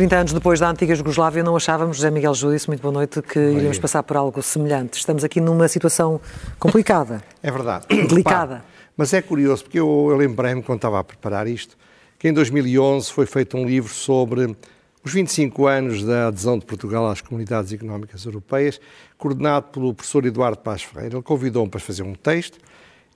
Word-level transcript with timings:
30 0.00 0.16
anos 0.16 0.32
depois 0.32 0.58
da 0.58 0.70
antiga 0.70 0.94
Jugoslávia, 0.94 1.42
não 1.42 1.54
achávamos, 1.54 1.98
José 1.98 2.10
Miguel 2.10 2.32
Júdice, 2.32 2.66
muito 2.68 2.80
boa 2.80 2.90
noite, 2.90 3.20
que 3.20 3.38
iríamos 3.38 3.78
passar 3.78 4.02
por 4.02 4.16
algo 4.16 4.42
semelhante. 4.42 4.94
Estamos 4.94 5.22
aqui 5.22 5.42
numa 5.42 5.68
situação 5.68 6.18
complicada. 6.58 7.22
É 7.42 7.50
verdade. 7.50 7.84
Delicada. 8.08 8.64
mas 8.96 9.12
é 9.12 9.20
curioso, 9.20 9.64
porque 9.64 9.78
eu, 9.78 10.06
eu 10.08 10.16
lembrei-me, 10.16 10.62
quando 10.62 10.78
estava 10.78 10.98
a 10.98 11.04
preparar 11.04 11.46
isto, 11.46 11.76
que 12.18 12.28
em 12.28 12.32
2011 12.32 13.12
foi 13.12 13.26
feito 13.26 13.58
um 13.58 13.66
livro 13.66 13.92
sobre 13.92 14.56
os 15.04 15.12
25 15.12 15.66
anos 15.66 16.02
da 16.02 16.28
adesão 16.28 16.58
de 16.58 16.64
Portugal 16.64 17.06
às 17.06 17.20
comunidades 17.20 17.70
económicas 17.70 18.24
europeias, 18.24 18.80
coordenado 19.18 19.66
pelo 19.66 19.92
professor 19.92 20.24
Eduardo 20.24 20.60
Paz 20.60 20.82
Ferreira. 20.82 21.16
Ele 21.16 21.22
convidou-me 21.22 21.70
para 21.70 21.78
fazer 21.78 22.04
um 22.04 22.14
texto 22.14 22.58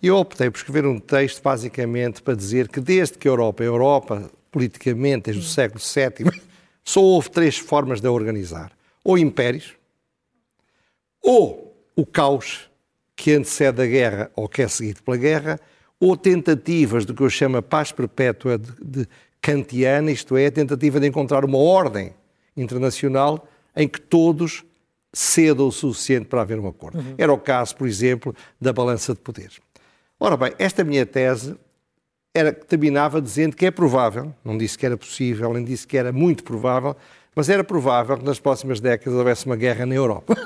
e 0.03 0.09
eu 0.09 0.19
optei 0.19 0.51
por 0.51 0.59
escrever 0.59 0.85
um 0.87 1.01
texto 1.01 1.43
basicamente 1.43 2.21
para 2.21 2.35
dizer 2.35 2.69
que 2.69 2.79
desde 2.79 3.16
que 3.16 3.27
a 3.27 3.30
Europa 3.30 3.65
é 3.65 3.69
Europa, 3.69 4.30
politicamente, 4.53 5.30
desde 5.30 5.43
o 5.43 5.48
século 5.48 5.80
VII, 5.80 6.54
só 6.84 7.01
houve 7.01 7.30
três 7.30 7.56
formas 7.56 8.01
de 8.01 8.06
a 8.06 8.12
organizar. 8.12 8.73
Ou 9.02 9.16
impérios, 9.19 9.75
ou 11.23 11.75
o 11.97 12.05
caos 12.05 12.70
que 13.16 13.33
antecede 13.33 13.80
a 13.80 13.87
guerra 13.87 14.30
ou 14.34 14.48
que 14.48 14.62
é 14.62 14.69
seguido 14.69 15.02
pela 15.02 15.16
guerra, 15.16 15.61
ou 15.98 16.16
tentativas 16.16 17.05
do 17.05 17.15
que 17.15 17.23
eu 17.23 17.30
chamo 17.30 17.56
a 17.56 17.62
paz 17.62 17.92
perpétua 17.92 18.59
de, 18.59 18.73
de 18.83 19.09
kantiana, 19.41 20.11
isto 20.11 20.37
é, 20.37 20.47
a 20.47 20.52
tentativa 20.52 21.01
de 21.01 21.06
encontrar 21.06 21.45
uma 21.45 21.59
ordem 21.59 22.12
internacional 22.56 23.48
em 23.75 23.89
que 23.89 24.01
todos 24.01 24.64
cedam 25.12 25.69
o 25.69 25.73
suficiente 25.73 26.27
para 26.27 26.42
haver 26.42 26.59
um 26.59 26.66
acordo. 26.66 26.98
Uhum. 26.98 27.14
Era 27.16 27.33
o 27.33 27.39
caso, 27.39 27.77
por 27.77 27.87
exemplo, 27.87 28.34
da 28.61 28.73
balança 28.73 29.14
de 29.14 29.20
poderes. 29.20 29.61
Ora 30.19 30.37
bem, 30.37 30.53
esta 30.59 30.83
minha 30.84 31.06
tese 31.06 31.56
era, 32.35 32.53
terminava 32.53 33.23
dizendo 33.23 33.55
que 33.55 33.65
é 33.65 33.71
provável, 33.71 34.35
não 34.45 34.59
disse 34.59 34.77
que 34.77 34.85
era 34.85 34.97
possível, 34.97 35.53
nem 35.55 35.65
disse 35.65 35.87
que 35.87 35.97
era 35.97 36.13
muito 36.13 36.43
provável, 36.43 36.97
mas 37.35 37.49
era 37.49 37.63
provável 37.63 38.19
que 38.19 38.25
nas 38.25 38.41
próximas 38.41 38.81
décadas 38.81 39.17
houvesse 39.17 39.47
uma 39.47 39.55
guerra 39.55 39.87
na 39.87 39.95
Europa. 39.95 40.37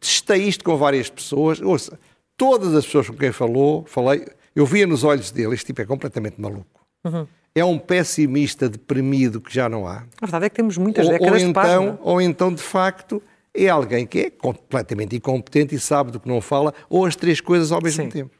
Testei 0.00 0.42
isto 0.42 0.64
com 0.64 0.76
várias 0.76 1.08
pessoas, 1.08 1.60
ouça, 1.60 1.98
todas 2.36 2.74
as 2.74 2.84
pessoas 2.84 3.08
com 3.08 3.16
quem 3.16 3.30
falou, 3.30 3.84
falei, 3.86 4.26
eu 4.54 4.66
via 4.66 4.86
nos 4.86 5.04
olhos 5.04 5.30
dele, 5.30 5.54
este 5.54 5.66
tipo 5.66 5.80
é 5.80 5.86
completamente 5.86 6.40
maluco. 6.40 6.84
Uhum. 7.04 7.26
É 7.54 7.64
um 7.64 7.78
pessimista 7.78 8.68
deprimido 8.68 9.40
que 9.40 9.54
já 9.54 9.68
não 9.68 9.86
há. 9.86 10.04
A 10.20 10.26
verdade 10.26 10.46
é 10.46 10.48
que 10.48 10.56
temos 10.56 10.76
muitas 10.76 11.06
ou, 11.06 11.12
décadas 11.12 11.42
ou 11.42 11.48
então, 11.48 11.48
de 11.48 11.54
paz, 11.54 11.82
é? 11.82 11.98
Ou 12.00 12.20
então, 12.20 12.54
de 12.54 12.62
facto, 12.62 13.22
é 13.54 13.68
alguém 13.68 14.06
que 14.06 14.18
é 14.20 14.30
completamente 14.30 15.14
incompetente 15.14 15.74
e 15.74 15.78
sabe 15.78 16.10
do 16.10 16.18
que 16.18 16.28
não 16.28 16.40
fala, 16.40 16.74
ou 16.88 17.04
as 17.04 17.14
três 17.14 17.40
coisas 17.40 17.70
ao 17.70 17.80
mesmo 17.80 18.04
Sim. 18.04 18.10
tempo. 18.10 18.30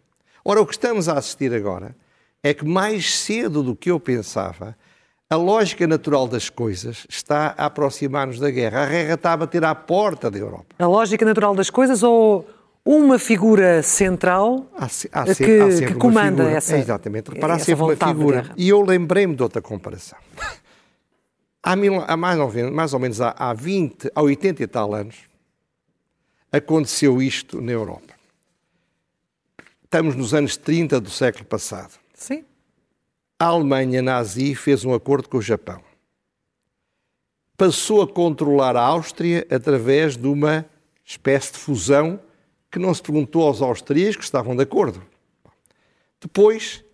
Ora, 0.45 0.61
o 0.61 0.67
que 0.67 0.73
estamos 0.73 1.09
a 1.09 1.19
assistir 1.19 1.53
agora 1.55 1.95
é 2.43 2.53
que 2.53 2.65
mais 2.65 3.19
cedo 3.19 3.63
do 3.63 3.77
que 3.77 3.91
eu 3.91 4.01
pensava, 4.01 4.77
a 5.31 5.37
lógica 5.37 5.87
natural 5.87 6.27
das 6.27 6.51
coisas 6.51 7.07
está 7.09 7.55
a 7.57 7.67
aproximar-nos 7.67 8.39
da 8.39 8.51
guerra. 8.51 8.83
A 8.83 8.87
guerra 8.87 9.15
está 9.15 9.33
a 9.33 9.37
bater 9.37 9.65
à 9.65 9.75
porta 9.75 10.31
da 10.31 10.39
Europa. 10.39 10.75
A 10.79 10.87
lógica 10.87 11.25
natural 11.25 11.55
das 11.55 11.71
coisas 11.71 12.03
ou 12.03 12.47
uma 12.85 13.19
figura 13.19 13.83
central 13.83 14.67
há, 14.77 14.87
há 15.13 15.25
que, 15.25 15.87
que, 15.87 15.95
comanda 15.95 16.43
figura, 16.43 16.51
essa. 16.51 16.77
Exatamente, 16.77 17.31
repara, 17.31 17.55
há 17.55 17.59
sempre 17.59 17.83
uma 17.83 17.97
figura. 17.97 18.51
E 18.57 18.69
eu 18.69 18.83
lembrei-me 18.83 19.35
de 19.35 19.43
outra 19.43 19.63
comparação. 19.63 20.19
há, 21.63 21.77
mil, 21.77 22.03
há 22.07 22.17
mais, 22.17 22.39
ou 22.39 22.53
menos, 22.53 22.73
mais 22.73 22.93
ou 22.93 23.01
menos 23.01 23.21
há, 23.21 23.35
há 23.39 23.55
20, 23.55 24.11
há 24.15 24.21
80 24.21 24.63
e 24.63 24.67
tal 24.67 24.95
anos, 24.95 25.17
aconteceu 26.51 27.23
isto 27.23 27.61
na 27.61 27.73
Europa. 27.73 28.13
Estamos 29.85 30.15
nos 30.17 30.35
anos 30.35 30.57
30 30.57 31.01
do 31.01 31.11
século 31.11 31.45
passado. 31.45 32.02
Sim. 32.23 32.45
A 33.37 33.47
Alemanha 33.47 34.01
nazi 34.01 34.55
fez 34.55 34.85
um 34.85 34.95
acordo 34.95 35.29
com 35.29 35.39
o 35.39 35.43
Japão. 35.43 35.83
Passou 37.57 38.01
a 38.01 38.07
controlar 38.07 38.77
a 38.77 38.81
Áustria 38.81 39.45
através 39.51 40.17
de 40.17 40.29
uma 40.29 40.65
espécie 41.05 41.53
de 41.53 41.59
fusão 41.59 42.21
que 42.71 42.79
não 42.79 42.95
se 42.95 43.03
perguntou 43.03 43.43
aos 43.43 43.61
austríacos 43.61 44.19
que 44.19 44.23
estavam 44.23 44.55
de 44.55 44.63
acordo. 44.63 45.03
Depois 46.21 46.85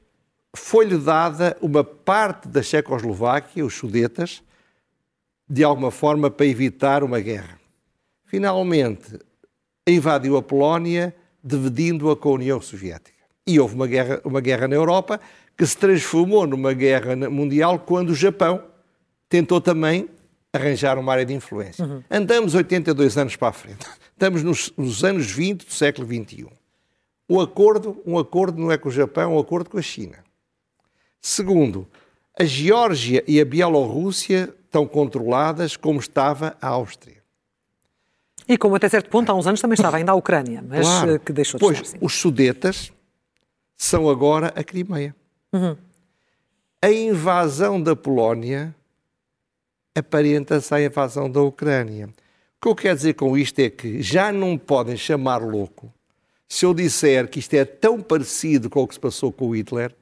foi-lhe 0.56 0.96
dada 0.96 1.58
uma 1.60 1.84
parte 1.84 2.48
da 2.48 2.62
Checoslováquia, 2.62 3.66
os 3.66 3.74
Sudetas, 3.74 4.42
de 5.46 5.62
alguma 5.62 5.90
forma 5.90 6.30
para 6.30 6.46
evitar 6.46 7.04
uma 7.04 7.20
guerra. 7.20 7.60
Finalmente, 8.24 9.18
invadiu 9.86 10.38
a 10.38 10.42
Polónia, 10.42 11.14
dividindo-a 11.44 12.16
com 12.16 12.30
a 12.30 12.32
União 12.32 12.62
Soviética. 12.62 13.17
E 13.48 13.58
houve 13.58 13.74
uma 13.74 13.86
guerra, 13.86 14.20
uma 14.24 14.42
guerra 14.42 14.68
na 14.68 14.76
Europa 14.76 15.18
que 15.56 15.64
se 15.64 15.74
transformou 15.74 16.46
numa 16.46 16.74
guerra 16.74 17.16
mundial 17.30 17.78
quando 17.78 18.10
o 18.10 18.14
Japão 18.14 18.62
tentou 19.26 19.58
também 19.58 20.06
arranjar 20.52 20.98
uma 20.98 21.10
área 21.12 21.24
de 21.24 21.32
influência. 21.32 21.82
Uhum. 21.82 22.02
Andamos 22.10 22.54
82 22.54 23.16
anos 23.16 23.36
para 23.36 23.48
a 23.48 23.52
frente. 23.52 23.86
Estamos 24.12 24.42
nos, 24.42 24.70
nos, 24.76 25.02
anos 25.02 25.30
20 25.30 25.64
do 25.64 25.72
século 25.72 26.06
XXI. 26.06 26.46
O 27.26 27.40
acordo, 27.40 28.02
um 28.04 28.18
acordo 28.18 28.60
não 28.60 28.70
é 28.70 28.76
com 28.76 28.90
o 28.90 28.92
Japão, 28.92 29.32
é 29.32 29.34
um 29.36 29.38
acordo 29.38 29.70
com 29.70 29.78
a 29.78 29.82
China. 29.82 30.18
Segundo, 31.18 31.88
a 32.38 32.44
Geórgia 32.44 33.24
e 33.26 33.40
a 33.40 33.46
Bielorrússia 33.46 34.54
estão 34.66 34.86
controladas 34.86 35.74
como 35.74 35.98
estava 36.00 36.54
a 36.60 36.68
Áustria. 36.68 37.16
E 38.46 38.58
como 38.58 38.76
até 38.76 38.90
certo 38.90 39.08
ponto, 39.08 39.32
há 39.32 39.34
uns 39.34 39.46
anos 39.46 39.60
também 39.60 39.74
estava 39.74 39.96
ainda 39.96 40.12
a 40.12 40.14
Ucrânia, 40.14 40.62
mas 40.66 40.86
claro. 40.86 41.14
Eh, 41.14 41.18
que 41.18 41.32
deixou 41.32 41.58
de 41.58 41.64
pois, 41.64 41.78
estar. 41.78 41.90
Sim. 41.90 41.98
Os 42.00 42.14
Sudetas 42.14 42.92
são 43.78 44.10
agora 44.10 44.48
a 44.56 44.64
Crimeia. 44.64 45.14
Uhum. 45.52 45.76
A 46.82 46.90
invasão 46.90 47.80
da 47.80 47.94
Polónia 47.94 48.74
aparenta-se 49.94 50.74
à 50.74 50.82
invasão 50.82 51.30
da 51.30 51.40
Ucrânia. 51.40 52.06
O 52.06 52.60
que 52.60 52.68
eu 52.68 52.74
quero 52.74 52.96
dizer 52.96 53.14
com 53.14 53.38
isto 53.38 53.58
é 53.60 53.70
que 53.70 54.02
já 54.02 54.32
não 54.32 54.58
podem 54.58 54.96
chamar 54.96 55.38
louco 55.38 55.92
se 56.48 56.66
eu 56.66 56.74
disser 56.74 57.28
que 57.28 57.38
isto 57.38 57.54
é 57.54 57.64
tão 57.64 58.00
parecido 58.00 58.68
com 58.68 58.82
o 58.82 58.88
que 58.88 58.94
se 58.94 59.00
passou 59.00 59.30
com 59.30 59.48
o 59.48 59.56
Hitler 59.56 59.94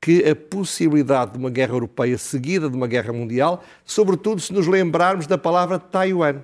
que 0.00 0.24
a 0.28 0.36
possibilidade 0.36 1.32
de 1.32 1.38
uma 1.38 1.50
guerra 1.50 1.72
europeia 1.72 2.16
seguida 2.16 2.70
de 2.70 2.76
uma 2.76 2.86
guerra 2.86 3.12
mundial, 3.12 3.64
sobretudo 3.84 4.40
se 4.40 4.52
nos 4.52 4.66
lembrarmos 4.66 5.26
da 5.26 5.36
palavra 5.36 5.78
Taiwan, 5.78 6.42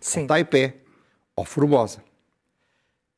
Sim. 0.00 0.22
ou 0.22 0.26
Taipei, 0.26 0.72
ou 1.36 1.44
Formosa. 1.44 2.02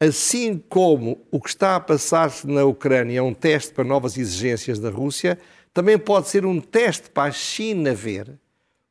Assim 0.05 0.63
como 0.69 1.19
o 1.31 1.41
que 1.41 1.49
está 1.49 1.77
a 1.77 1.81
passar-se 1.81 2.47
na 2.47 2.65
Ucrânia 2.65 3.19
é 3.19 3.23
um 3.23 3.33
teste 3.33 3.73
para 3.73 3.85
novas 3.85 4.19
exigências 4.19 4.79
da 4.79 4.91
Rússia, 4.91 5.39
também 5.73 5.97
pode 5.97 6.29
ser 6.29 6.45
um 6.45 6.61
teste 6.61 7.09
para 7.09 7.29
a 7.29 7.33
China 7.33 7.95
ver 7.95 8.39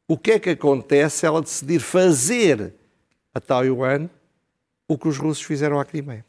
o 0.08 0.18
que 0.18 0.32
é 0.32 0.40
que 0.40 0.50
acontece 0.50 1.20
se 1.20 1.26
ela 1.26 1.42
decidir 1.42 1.80
fazer 1.80 2.74
a 3.34 3.40
Taiwan 3.40 4.10
o 4.88 4.98
que 4.98 5.08
os 5.08 5.18
russos 5.18 5.44
fizeram 5.44 5.80
à 5.80 5.86
Crimeia. 5.86 6.26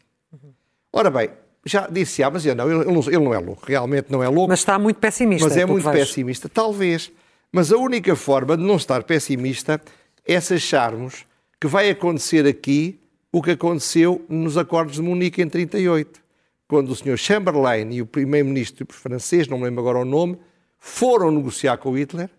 Ora 0.93 1.11
bem, 1.11 1.31
já 1.65 1.87
disse, 1.89 2.22
ah, 2.22 2.31
mas 2.31 2.45
eu 2.45 2.55
não, 2.55 2.71
ele, 2.71 2.99
ele, 3.09 3.19
não 3.19 3.34
é 3.34 3.39
louco, 3.39 3.65
realmente 3.66 4.11
não 4.11 4.22
é 4.22 4.28
louco. 4.28 4.49
Mas 4.49 4.61
está 4.61 4.78
muito 4.78 4.99
pessimista. 4.99 5.49
Mas 5.49 5.56
é 5.56 5.65
muito 5.65 5.91
pessimista, 5.91 6.49
talvez. 6.49 7.11
Mas 7.51 7.72
a 7.72 7.77
única 7.77 8.15
forma 8.15 8.56
de 8.56 8.62
não 8.62 8.77
estar 8.77 9.03
pessimista 9.03 9.81
é 10.27 10.41
se 10.41 10.55
acharmos 10.55 11.25
que 11.61 11.66
vai 11.66 11.89
acontecer 11.89 12.47
aqui 12.47 13.01
o 13.34 13.43
que 13.43 13.50
aconteceu 13.50 14.25
nos 14.28 14.56
acordos 14.56 14.95
de 14.95 15.03
Munique 15.03 15.43
em 15.43 15.49
38, 15.49 16.22
quando 16.69 16.91
o 16.91 16.95
Sr. 16.95 17.17
Chamberlain 17.17 17.91
e 17.91 18.00
o 18.00 18.06
primeiro-ministro 18.06 18.87
francês, 18.89 19.49
não 19.49 19.59
me 19.59 19.65
lembro 19.65 19.81
agora 19.81 19.99
o 19.99 20.05
nome, 20.05 20.39
foram 20.78 21.33
negociar 21.33 21.77
com 21.78 21.99
Hitler 21.99 22.31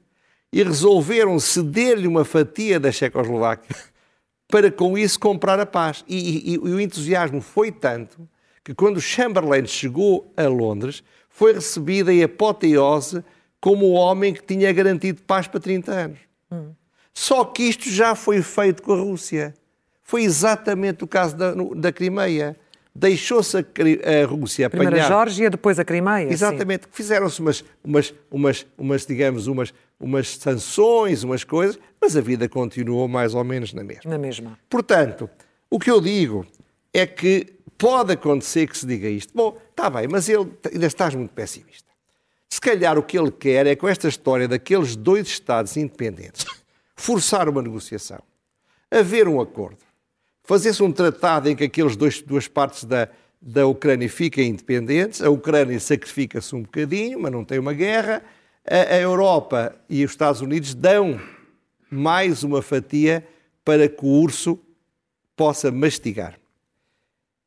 e 0.53 0.63
resolveram 0.63 1.37
ceder-lhe 1.37 2.07
uma 2.07 2.23
fatia 2.23 2.79
da 2.79 2.93
Checoslováquia 2.93 3.75
para 4.47 4.71
com 4.71 4.97
isso 4.97 5.19
comprar 5.19 5.59
a 5.59 5.65
paz. 5.65 6.05
E, 6.07 6.53
e, 6.53 6.53
e, 6.53 6.57
o 6.59 6.79
entusiasmo 6.79 7.41
foi 7.41 7.73
tanto 7.73 8.25
que 8.63 8.73
quando 8.73 9.01
Chamberlain 9.01 9.67
chegou 9.67 10.31
a 10.37 10.43
Londres, 10.43 11.03
foi 11.27 11.51
recebida 11.51 12.13
em 12.13 12.23
apoteose 12.23 13.21
como 13.59 13.87
o 13.87 13.91
homem 13.91 14.33
que 14.33 14.41
tinha 14.41 14.71
garantido 14.71 15.21
paz 15.23 15.45
para 15.45 15.59
30 15.59 15.91
anos. 15.91 16.19
Hum. 16.49 16.71
Só 17.13 17.43
que 17.43 17.63
isto 17.63 17.89
já 17.89 18.15
foi 18.15 18.41
feito 18.41 18.81
com 18.81 18.93
a 18.93 18.97
Rússia. 18.97 19.53
Foi 20.05 20.23
exatamente 20.23 21.03
o 21.03 21.07
caso 21.07 21.35
da, 21.35 21.53
da 21.75 21.91
Crimeia 21.91 22.55
deixou-se 22.93 23.57
a, 23.57 23.59
a, 23.59 24.25
Rússia 24.25 24.67
apanhar... 24.67 24.83
Primeiro 24.83 25.05
a 25.05 25.07
Geórgia, 25.09 25.49
depois 25.49 25.79
a 25.79 25.83
Crimeia. 25.83 26.31
Exatamente. 26.31 26.87
Fizeram-se 26.91 27.41
umas, 27.41 27.65
umas, 27.83 28.13
umas, 28.31 28.65
umas, 28.77 29.05
digamos, 29.05 29.47
umas, 29.47 29.73
umas 29.99 30.37
sanções, 30.37 31.23
umas 31.23 31.43
coisas, 31.43 31.77
mas 31.99 32.15
a 32.15 32.21
vida 32.21 32.47
continuou 32.47 33.07
mais 33.07 33.33
ou 33.33 33.43
menos 33.43 33.73
na 33.73 33.83
mesma. 33.83 34.09
Na 34.09 34.17
mesma. 34.19 34.57
Portanto, 34.69 35.27
o 35.69 35.79
que 35.79 35.89
eu 35.89 35.99
digo 35.99 36.45
é 36.93 37.07
que 37.07 37.55
pode 37.75 38.13
acontecer 38.13 38.67
que 38.67 38.77
se 38.77 38.85
diga 38.85 39.09
isto. 39.09 39.33
Bom, 39.35 39.57
está 39.71 39.89
bem, 39.89 40.07
mas 40.07 40.29
ele 40.29 40.49
ainda 40.71 40.85
estás 40.85 41.15
muito 41.15 41.31
pessimista. 41.31 41.89
Se 42.47 42.61
calhar 42.61 42.95
o 42.95 43.03
que 43.03 43.17
ele 43.17 43.31
quer 43.31 43.65
é 43.65 43.75
com 43.75 43.89
esta 43.89 44.07
história 44.07 44.47
daqueles 44.47 44.95
dois 44.95 45.27
Estados 45.27 45.75
independentes 45.75 46.45
forçar 46.95 47.49
uma 47.49 47.63
negociação, 47.63 48.19
haver 48.89 49.27
um 49.27 49.41
acordo, 49.41 49.84
fazer-se 50.45 50.81
um 50.81 50.91
tratado 50.91 51.49
em 51.49 51.55
que 51.55 51.63
aqueles 51.63 51.95
dois, 51.95 52.21
duas 52.21 52.47
partes 52.47 52.83
da, 52.85 53.09
da 53.41 53.67
Ucrânia 53.67 54.09
fiquem 54.09 54.49
independentes, 54.49 55.21
a 55.21 55.29
Ucrânia 55.29 55.79
sacrifica-se 55.79 56.55
um 56.55 56.61
bocadinho, 56.61 57.19
mas 57.19 57.31
não 57.31 57.43
tem 57.43 57.59
uma 57.59 57.73
guerra, 57.73 58.23
a, 58.65 58.95
a 58.95 58.99
Europa 58.99 59.75
e 59.89 60.03
os 60.05 60.11
Estados 60.11 60.41
Unidos 60.41 60.73
dão 60.73 61.19
mais 61.89 62.43
uma 62.43 62.61
fatia 62.61 63.25
para 63.63 63.87
que 63.89 64.05
o 64.05 64.09
urso 64.09 64.59
possa 65.35 65.71
mastigar. 65.71 66.39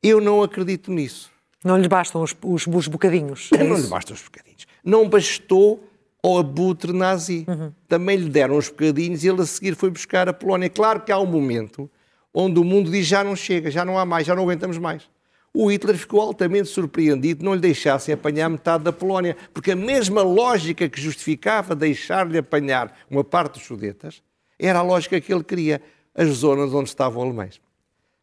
Eu 0.01 0.21
não 0.21 0.43
acredito 0.43 0.91
nisso. 0.91 1.31
Não 1.63 1.77
lhe 1.77 1.87
bastam 1.87 2.21
os, 2.21 2.35
os, 2.43 2.67
os 2.67 2.87
bocadinhos. 2.87 3.49
É 3.53 3.63
não 3.63 3.77
lhe 3.77 3.87
bastam 3.87 4.15
os 4.15 4.21
bocadinhos. 4.21 4.65
Não 4.83 5.09
bastou 5.09 5.83
ao 6.23 6.37
abutre 6.37 6.93
nazi. 6.93 7.45
Uhum. 7.47 7.71
Também 7.87 8.17
lhe 8.17 8.29
deram 8.29 8.57
os 8.57 8.69
bocadinhos 8.69 9.23
e 9.23 9.27
ele 9.27 9.41
a 9.41 9.45
seguir 9.45 9.75
foi 9.75 9.89
buscar 9.89 10.29
a 10.29 10.33
Polónia. 10.33 10.69
Claro 10.69 11.01
que 11.01 11.11
há 11.11 11.19
um 11.19 11.25
momento 11.25 11.89
onde 12.33 12.59
o 12.59 12.63
mundo 12.63 12.91
diz 12.91 13.05
já 13.05 13.23
não 13.23 13.35
chega, 13.35 13.71
já 13.71 13.83
não 13.83 13.97
há 13.97 14.05
mais, 14.05 14.25
já 14.27 14.35
não 14.35 14.43
aguentamos 14.43 14.77
mais. 14.77 15.09
O 15.53 15.71
Hitler 15.71 15.97
ficou 15.97 16.21
altamente 16.21 16.69
surpreendido 16.69 17.43
não 17.43 17.55
lhe 17.55 17.59
deixassem 17.59 18.13
apanhar 18.13 18.49
metade 18.49 18.83
da 18.83 18.93
Polónia, 18.93 19.35
porque 19.53 19.71
a 19.71 19.75
mesma 19.75 20.21
lógica 20.21 20.87
que 20.87 21.01
justificava 21.01 21.75
deixar-lhe 21.75 22.37
apanhar 22.37 22.95
uma 23.09 23.23
parte 23.23 23.53
dos 23.53 23.63
Sudetas 23.63 24.21
era 24.59 24.79
a 24.79 24.83
lógica 24.83 25.19
que 25.19 25.33
ele 25.33 25.43
queria, 25.43 25.81
as 26.13 26.27
zonas 26.29 26.73
onde 26.73 26.89
estavam 26.89 27.23
alemães. 27.23 27.59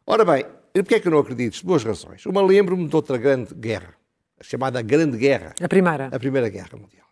Ora 0.06 0.24
bem, 0.24 0.44
porquê 0.72 0.96
é 0.96 1.00
que 1.00 1.08
eu 1.08 1.12
não 1.12 1.18
acredito? 1.18 1.64
Duas 1.64 1.82
razões. 1.82 2.24
Uma, 2.26 2.42
lembro-me 2.42 2.86
de 2.86 2.94
outra 2.94 3.18
grande 3.18 3.52
guerra, 3.54 3.94
a 4.38 4.44
chamada 4.44 4.80
Grande 4.82 5.16
Guerra. 5.16 5.54
A 5.60 5.68
Primeira. 5.68 6.08
A 6.12 6.18
Primeira 6.18 6.48
Guerra 6.48 6.76
Mundial. 6.78 7.06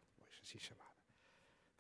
Assim 0.45 0.59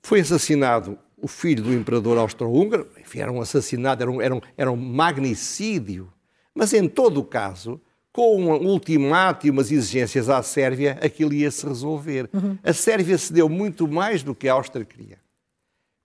Foi 0.02 0.20
assassinado 0.20 0.98
o 1.16 1.28
filho 1.28 1.62
do 1.62 1.72
imperador 1.72 2.18
austro-húngaro, 2.18 2.88
enfim, 3.00 3.20
era 3.20 3.32
um 3.32 3.40
assassinato, 3.40 4.02
era 4.02 4.10
um, 4.10 4.20
era, 4.20 4.34
um, 4.34 4.40
era 4.56 4.72
um 4.72 4.76
magnicídio, 4.76 6.12
mas 6.54 6.72
em 6.72 6.88
todo 6.88 7.18
o 7.20 7.24
caso, 7.24 7.80
com 8.12 8.36
um 8.36 8.66
ultimato 8.66 9.46
e 9.46 9.50
umas 9.50 9.72
exigências 9.72 10.28
à 10.28 10.40
Sérvia, 10.42 10.98
aquilo 11.02 11.32
ia 11.32 11.50
se 11.50 11.66
resolver. 11.66 12.30
Uhum. 12.32 12.56
A 12.62 12.72
Sérvia 12.72 13.18
cedeu 13.18 13.48
muito 13.48 13.88
mais 13.88 14.22
do 14.22 14.34
que 14.34 14.48
a 14.48 14.52
Áustria 14.52 14.84
queria. 14.84 15.18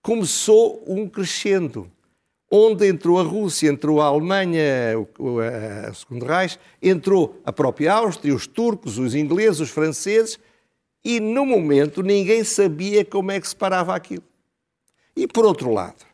Começou 0.02 0.84
um 0.88 1.08
crescendo, 1.08 1.92
onde 2.50 2.88
entrou 2.88 3.20
a 3.20 3.24
Rússia, 3.24 3.70
entrou 3.70 4.02
a 4.02 4.06
Alemanha, 4.06 4.96
a 5.88 5.94
Segundo 5.94 6.26
Reich, 6.26 6.58
entrou 6.82 7.40
a 7.46 7.54
própria 7.54 7.94
Áustria, 7.94 8.34
os 8.34 8.48
turcos, 8.48 8.98
os 8.98 9.14
ingleses, 9.14 9.60
os 9.60 9.70
franceses, 9.70 10.40
e 11.06 11.20
no 11.20 11.46
momento 11.46 12.02
ninguém 12.02 12.44
sabia 12.44 13.06
como 13.06 13.32
é 13.32 13.40
que 13.40 13.48
se 13.48 13.56
parava 13.56 13.96
aquilo. 13.96 14.24
E 15.20 15.28
por 15.28 15.46
outro 15.46 15.74
lado, 15.74 16.06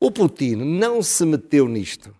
o 0.00 0.10
Putin 0.10 0.56
não 0.56 1.02
se 1.02 1.26
meteu 1.26 1.68
nisto 1.68 2.14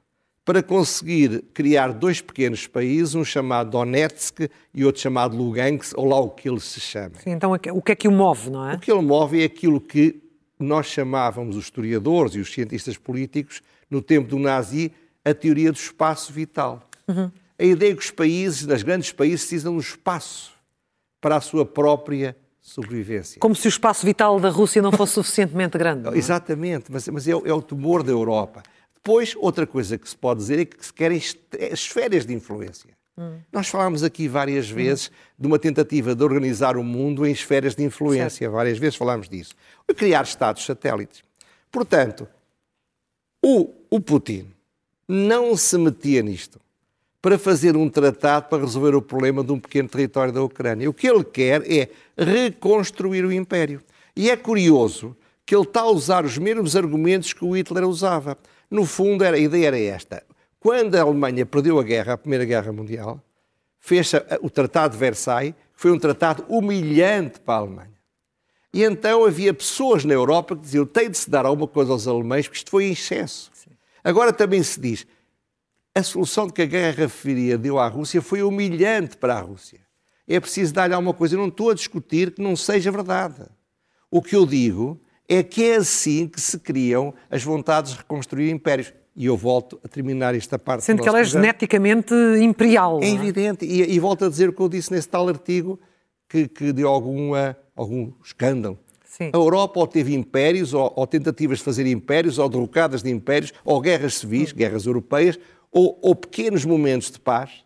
para 0.45 0.63
conseguir 0.63 1.43
criar 1.55 1.91
dois 1.91 2.21
pequenos 2.21 2.67
países, 2.67 3.15
um 3.15 3.25
chamado 3.25 3.71
Donetsk 3.71 4.51
e 4.75 4.85
outro 4.85 5.01
chamado 5.01 5.35
Lugansk, 5.35 5.97
ou 5.97 6.07
lá 6.07 6.21
o 6.21 6.29
que 6.29 6.47
ele 6.47 6.61
se 6.61 6.81
chama. 6.81 7.15
Sim, 7.25 7.31
então 7.31 7.53
o 7.53 7.81
que 7.81 7.93
é 7.93 7.97
que 7.97 8.07
o 8.07 8.13
move, 8.13 8.51
não 8.51 8.69
é? 8.69 8.75
O 8.75 8.79
que 8.79 8.93
ele 8.93 9.01
move 9.01 9.41
é 9.41 9.47
aquilo 9.47 9.81
que 9.81 10.21
nós 10.59 10.89
chamávamos, 10.89 11.57
os 11.57 11.65
historiadores 11.65 12.35
e 12.35 12.41
os 12.41 12.53
cientistas 12.53 12.99
políticos, 12.99 13.63
no 13.91 14.03
tempo 14.03 14.29
do 14.29 14.39
nazi, 14.39 14.93
a 15.25 15.33
teoria 15.33 15.73
do 15.73 15.77
espaço 15.77 16.31
vital. 16.31 16.87
Uhum. 17.09 17.31
A 17.59 17.65
ideia 17.65 17.97
que 17.97 18.03
os 18.03 18.11
países, 18.11 18.67
os 18.67 18.83
grandes 18.83 19.13
países, 19.13 19.41
precisam 19.41 19.73
de 19.73 19.79
um 19.79 19.81
espaço 19.81 20.53
para 21.23 21.37
a 21.37 21.41
sua 21.41 21.65
própria 21.65 22.37
sobrevivência. 22.69 23.41
Como 23.41 23.55
se 23.55 23.67
o 23.67 23.71
espaço 23.71 24.05
vital 24.05 24.39
da 24.39 24.51
Rússia 24.51 24.83
não 24.83 24.93
fosse 24.93 25.15
suficientemente 25.15 25.77
grande. 25.79 26.09
É? 26.09 26.17
Exatamente, 26.17 26.91
mas, 26.91 27.09
mas 27.09 27.27
é, 27.27 27.33
é, 27.33 27.53
o 27.53 27.63
tumor 27.63 28.03
da 28.03 28.13
Europa. 28.13 28.63
Depois, 28.95 29.35
outra 29.37 29.67
coisa 29.67 29.97
que 29.97 30.09
se 30.09 30.17
pode 30.17 30.41
dizer 30.41 30.59
é 30.59 30.65
que 30.65 30.85
se 30.85 30.93
querem 30.93 31.21
esferas 31.73 32.27
de 32.27 32.35
influência. 32.35 32.91
Hum. 33.17 33.39
Nós 33.53 33.69
falámos 33.69 34.05
aqui 34.05 34.29
várias 34.29 34.69
vezes 34.69 35.09
hum. 35.09 35.13
de 35.41 35.47
uma 35.47 35.59
tentativa 35.59 36.15
de 36.15 36.23
organizar 36.23 36.77
o 36.77 36.85
mundo 36.85 37.27
em 37.27 37.33
esferas 37.33 37.75
de 37.75 37.83
influência. 37.83 38.47
Certo. 38.47 38.53
Várias 38.53 38.79
vezes 38.79 38.97
falámos 38.97 39.29
disso. 39.29 39.55
E 39.89 39.95
criar 39.95 40.23
Estados 40.23 40.65
satélites. 40.65 41.23
Portanto, 41.71 42.29
o, 43.45 43.73
o 43.91 44.01
Putin 44.01 44.53
não 45.09 45.57
se 45.57 45.79
metia 45.79 46.23
nisto 46.23 46.61
para 47.21 47.39
fazer 47.39 47.77
um 47.77 47.89
tratado 47.89 48.49
para 48.49 48.63
resolver 48.63 48.95
o 48.95 49.03
problema 49.03 49.43
de 49.43 49.53
um 49.53 49.59
pequeno 49.59 49.89
território 49.89 50.33
da 50.33 50.43
Ucrânia. 50.43 50.89
O 50.89 50.95
que 50.95 51.09
ele 51.09 51.25
quer 51.25 51.63
é 51.71 51.89
reconstruir 52.17 53.25
o 53.25 53.33
império. 53.33 53.83
E 54.15 54.31
é 54.31 54.37
curioso 54.37 55.17
que 55.45 55.55
ele 55.55 55.65
está 55.65 55.81
a 55.81 55.91
usar 55.91 56.25
os 56.25 56.39
mesmos 56.39 56.77
argumentos 56.77 57.33
que 57.33 57.45
o 57.45 57.57
Hitler 57.57 57.85
usava. 57.89 58.37
No 58.71 58.85
fundo, 58.85 59.25
era, 59.25 59.37
a 59.37 59.41
ideia 59.41 59.69
era 59.69 59.79
esta. 59.79 60.23
Quando 60.61 60.95
a 60.95 61.03
Alemanha 61.03 61.47
perdeu 61.47 61.79
a 61.79 61.83
guerra, 61.83 62.13
a 62.13 62.19
Primeira 62.19 62.45
Guerra 62.45 62.73
Mundial, 62.73 63.23
fez 63.79 64.13
o 64.43 64.51
Tratado 64.51 64.93
de 64.93 64.99
Versailles, 64.99 65.55
que 65.75 65.81
foi 65.81 65.91
um 65.93 65.99
tratado 65.99 66.45
humilhante 66.49 67.41
para 67.41 67.55
a 67.55 67.59
Alemanha. 67.59 67.99
E 68.73 68.83
então 68.83 69.25
havia 69.25 69.55
pessoas 69.55 70.05
na 70.05 70.13
Europa 70.13 70.55
que 70.55 70.63
diziam 70.63 70.85
tem 70.85 71.11
de 71.11 71.17
se 71.17 71.31
dar 71.31 71.47
alguma 71.47 71.67
coisa 71.67 71.93
aos 71.93 72.07
alemães, 72.07 72.47
porque 72.47 72.59
isto 72.59 72.71
foi 72.71 72.85
em 72.85 72.93
excesso. 72.93 73.51
Sim. 73.55 73.71
Agora 74.05 74.33
também 74.33 74.63
se 74.63 74.79
diz, 74.79 75.07
a 75.95 76.03
solução 76.03 76.49
que 76.49 76.63
a 76.63 76.67
Guerra 76.67 77.09
Fria 77.09 77.59
deu 77.59 77.79
à 77.79 77.89
Rússia 77.89 78.23
foi 78.23 78.43
humilhante 78.43 79.17
para 79.17 79.35
a 79.35 79.41
Rússia. 79.41 79.81
É 80.27 80.39
preciso 80.39 80.75
dar-lhe 80.75 80.95
alguma 80.95 81.15
coisa. 81.15 81.35
Eu 81.35 81.41
não 81.41 81.49
estou 81.49 81.71
a 81.71 81.75
discutir 81.75 82.33
que 82.33 82.43
não 82.43 82.55
seja 82.55 82.91
verdade. 82.91 83.47
O 84.11 84.23
que 84.23 84.37
eu 84.37 84.45
digo 84.45 85.01
é 85.29 85.43
que 85.43 85.65
é 85.65 85.77
assim 85.77 86.27
que 86.27 86.41
se 86.41 86.59
criam 86.59 87.15
as 87.31 87.43
vontades 87.43 87.93
de 87.93 87.99
reconstruir 87.99 88.51
impérios. 88.51 88.93
E 89.17 89.27
eu 89.27 89.37
volto 89.37 89.81
a 89.83 89.89
terminar 89.89 90.35
esta 90.35 90.59
parte. 90.59 90.85
Sendo 90.85 91.03
que 91.03 91.09
ela 91.09 91.19
é 91.19 91.23
programa. 91.23 91.45
geneticamente 91.47 92.15
imperial. 92.41 93.01
É, 93.03 93.07
é? 93.07 93.11
evidente. 93.11 93.65
E, 93.65 93.83
e, 93.83 93.99
volto 93.99 94.25
a 94.25 94.29
dizer 94.29 94.49
o 94.49 94.53
que 94.53 94.61
eu 94.61 94.69
disse 94.69 94.93
nesse 94.93 95.09
tal 95.09 95.29
artigo 95.29 95.81
que, 96.29 96.47
que 96.47 96.73
deu 96.73 96.89
alguma, 96.89 97.57
algum 97.75 98.13
escândalo. 98.23 98.79
Sim. 99.05 99.31
A 99.33 99.37
Europa 99.37 99.81
ou 99.81 99.87
teve 99.89 100.15
impérios, 100.15 100.73
ou, 100.73 100.93
ou, 100.95 101.07
tentativas 101.07 101.59
de 101.59 101.65
fazer 101.65 101.85
impérios, 101.87 102.39
ou 102.39 102.49
derrocadas 102.49 103.03
de 103.03 103.11
impérios, 103.11 103.53
ou 103.65 103.81
guerras 103.81 104.15
civis, 104.15 104.53
hum. 104.53 104.57
guerras 104.57 104.87
europeias, 104.87 105.39
ou, 105.73 105.99
ou 106.03 106.15
pequenos 106.15 106.65
momentos 106.65 107.11
de 107.11 107.21
paz, 107.21 107.65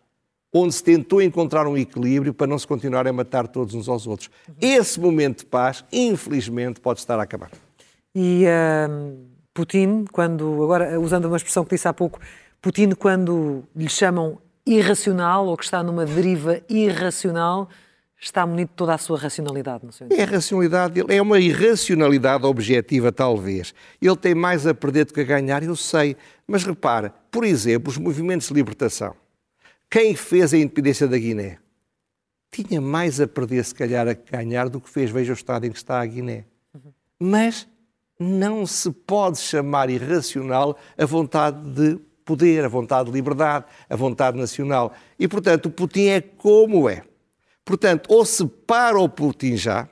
onde 0.53 0.73
se 0.73 0.83
tentou 0.83 1.21
encontrar 1.21 1.67
um 1.67 1.75
equilíbrio 1.75 2.33
para 2.33 2.45
não 2.45 2.59
se 2.59 2.67
continuar 2.67 3.07
a 3.07 3.13
matar 3.13 3.47
todos 3.47 3.73
uns 3.73 3.89
aos 3.89 4.05
outros. 4.05 4.29
Esse 4.61 4.99
momento 4.99 5.39
de 5.39 5.45
paz, 5.45 5.83
infelizmente, 5.91 6.79
pode 6.79 6.99
estar 6.99 7.19
a 7.19 7.23
acabar. 7.23 7.49
E 8.13 8.45
uh, 8.45 9.17
Putin, 9.53 10.05
quando, 10.11 10.63
agora 10.63 10.99
usando 10.99 11.25
uma 11.25 11.37
expressão 11.37 11.63
que 11.63 11.71
disse 11.71 11.87
há 11.87 11.93
pouco, 11.93 12.19
Putin, 12.61 12.91
quando 12.91 13.63
lhe 13.75 13.89
chamam 13.89 14.37
irracional 14.65 15.47
ou 15.47 15.57
que 15.57 15.63
está 15.65 15.81
numa 15.83 16.05
deriva 16.05 16.61
irracional, 16.69 17.67
está 18.25 18.45
munido 18.45 18.69
de 18.69 18.75
toda 18.75 18.93
a 18.93 18.97
sua 18.97 19.17
racionalidade, 19.17 19.83
não 19.83 19.91
sei. 19.91 20.07
É 20.11 20.23
a 20.23 20.25
racionalidade 20.25 21.03
é 21.07 21.21
uma 21.21 21.39
irracionalidade 21.39 22.45
objetiva, 22.45 23.11
talvez. 23.11 23.73
Ele 24.01 24.15
tem 24.15 24.33
mais 24.33 24.65
a 24.65 24.73
perder 24.73 25.05
do 25.05 25.13
que 25.13 25.21
a 25.21 25.25
ganhar, 25.25 25.63
eu 25.63 25.75
sei. 25.75 26.15
Mas 26.47 26.63
repara, 26.63 27.13
por 27.31 27.43
exemplo, 27.43 27.89
os 27.89 27.97
movimentos 27.97 28.47
de 28.47 28.53
libertação 28.53 29.15
quem 29.93 30.15
fez 30.15 30.55
a 30.55 30.57
independência 30.57 31.07
da 31.07 31.15
Guiné 31.15 31.59
tinha 32.49 32.81
mais 32.81 33.21
a 33.21 33.27
perder, 33.27 33.63
se 33.63 33.75
calhar, 33.75 34.07
a 34.07 34.13
ganhar 34.13 34.67
do 34.67 34.81
que 34.81 34.89
fez. 34.89 35.11
Veja 35.11 35.33
o 35.33 35.35
estado 35.35 35.67
em 35.67 35.71
que 35.71 35.77
está 35.77 36.01
a 36.01 36.05
Guiné. 36.07 36.45
Mas 37.19 37.67
não 38.19 38.65
se 38.65 38.89
pode 38.89 39.37
chamar 39.37 39.91
irracional 39.91 40.75
a 40.97 41.05
vontade 41.05 41.61
de 41.69 41.99
poder, 42.25 42.65
a 42.65 42.67
vontade 42.67 43.11
de 43.11 43.15
liberdade, 43.15 43.65
a 43.87 43.95
vontade 43.95 44.35
nacional. 44.35 44.93
E, 45.19 45.27
portanto, 45.27 45.67
o 45.67 45.71
Putin 45.71 46.07
é 46.07 46.21
como 46.21 46.89
é. 46.89 47.03
Portanto, 47.65 48.07
ou 48.09 48.25
se 48.25 48.45
para 48.45 48.99
o 48.99 49.07
Putin 49.07 49.55
já, 49.55 49.87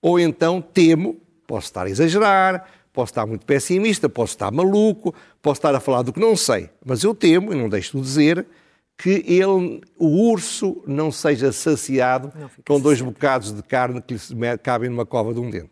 ou 0.00 0.18
então 0.18 0.60
temo, 0.60 1.20
posso 1.46 1.66
estar 1.66 1.86
a 1.86 1.90
exagerar, 1.90 2.68
posso 2.92 3.12
estar 3.12 3.26
muito 3.26 3.46
pessimista, 3.46 4.08
posso 4.08 4.34
estar 4.34 4.50
maluco, 4.50 5.14
posso 5.40 5.58
estar 5.58 5.74
a 5.74 5.80
falar 5.80 6.02
do 6.02 6.12
que 6.12 6.20
não 6.20 6.36
sei, 6.36 6.68
mas 6.84 7.02
eu 7.02 7.14
temo, 7.14 7.52
e 7.52 7.56
não 7.56 7.68
deixo 7.68 7.96
de 7.96 8.02
dizer, 8.02 8.46
que 8.96 9.24
ele, 9.26 9.80
o 9.98 10.30
urso 10.30 10.82
não 10.86 11.10
seja 11.10 11.50
saciado 11.50 12.32
não 12.38 12.50
com 12.64 12.78
dois 12.78 13.00
bocados 13.00 13.52
de 13.52 13.62
carne 13.62 14.00
que 14.00 14.14
lhe 14.14 14.58
cabem 14.62 14.90
numa 14.90 15.06
cova 15.06 15.32
de 15.32 15.40
um 15.40 15.50
dente. 15.50 15.70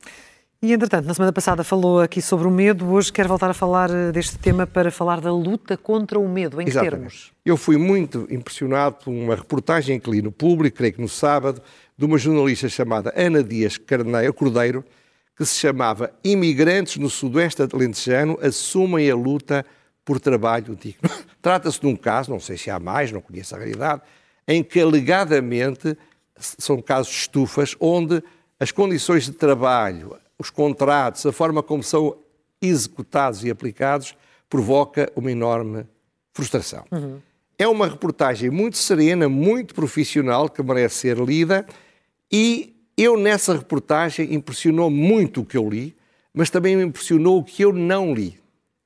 E, 0.63 0.75
entretanto, 0.75 1.07
na 1.07 1.15
semana 1.15 1.33
passada 1.33 1.65
falou 1.65 2.01
aqui 2.01 2.21
sobre 2.21 2.47
o 2.47 2.51
medo, 2.51 2.87
hoje 2.91 3.11
quer 3.11 3.27
voltar 3.27 3.49
a 3.49 3.55
falar 3.55 3.89
eh, 3.89 4.13
deste 4.13 4.37
tema 4.37 4.67
para 4.67 4.91
falar 4.91 5.19
da 5.19 5.33
luta 5.33 5.75
contra 5.75 6.19
o 6.19 6.29
medo. 6.29 6.61
Em 6.61 6.65
que 6.65 6.71
Exatamente. 6.71 6.97
termos? 6.97 7.33
Eu 7.47 7.57
fui 7.57 7.79
muito 7.79 8.27
impressionado 8.31 8.97
por 8.97 9.11
uma 9.11 9.35
reportagem 9.35 9.99
que 9.99 10.11
li 10.11 10.21
no 10.21 10.31
público, 10.31 10.77
creio 10.77 10.93
que 10.93 11.01
no 11.01 11.09
sábado, 11.09 11.63
de 11.97 12.05
uma 12.05 12.19
jornalista 12.19 12.69
chamada 12.69 13.11
Ana 13.17 13.43
Dias 13.43 13.79
Carneiro, 13.79 14.35
Cordeiro, 14.35 14.85
que 15.35 15.47
se 15.47 15.57
chamava 15.57 16.13
Imigrantes 16.23 16.99
no 16.99 17.09
Sudoeste 17.09 17.63
Atlantejano 17.63 18.39
assumem 18.43 19.11
a 19.11 19.17
luta 19.17 19.65
por 20.05 20.21
trabalho 20.21 20.77
digno. 20.77 21.09
Trata-se 21.41 21.81
de 21.81 21.87
um 21.87 21.97
caso, 21.97 22.31
não 22.31 22.39
sei 22.39 22.59
se 22.59 22.69
há 22.69 22.79
mais, 22.79 23.11
não 23.11 23.23
conheço 23.23 23.55
a 23.55 23.59
realidade, 23.59 24.03
em 24.47 24.63
que 24.63 24.79
alegadamente 24.79 25.97
são 26.37 26.83
casos 26.83 27.13
de 27.13 27.19
estufas 27.21 27.75
onde 27.81 28.23
as 28.59 28.71
condições 28.71 29.25
de 29.25 29.33
trabalho, 29.33 30.19
os 30.41 30.49
contratos, 30.49 31.27
a 31.27 31.33
forma 31.33 31.63
como 31.63 31.83
são 31.83 32.17
executados 32.63 33.45
e 33.45 33.51
aplicados 33.51 34.17
provoca 34.49 35.13
uma 35.15 35.31
enorme 35.31 35.87
frustração. 36.33 36.85
Uhum. 36.91 37.21
É 37.59 37.69
uma 37.69 37.87
reportagem 37.87 38.49
muito 38.49 38.79
serena, 38.79 39.29
muito 39.29 39.75
profissional, 39.75 40.49
que 40.49 40.63
merece 40.63 40.97
ser 40.97 41.19
lida 41.19 41.67
e 42.33 42.75
eu 42.97 43.19
nessa 43.19 43.55
reportagem 43.55 44.33
impressionou 44.35 44.89
muito 44.89 45.43
o 45.43 45.45
que 45.45 45.59
eu 45.59 45.69
li, 45.69 45.95
mas 46.33 46.49
também 46.49 46.75
me 46.75 46.85
impressionou 46.85 47.39
o 47.39 47.45
que 47.45 47.63
eu 47.63 47.73
não 47.73 48.15
li. 48.15 48.41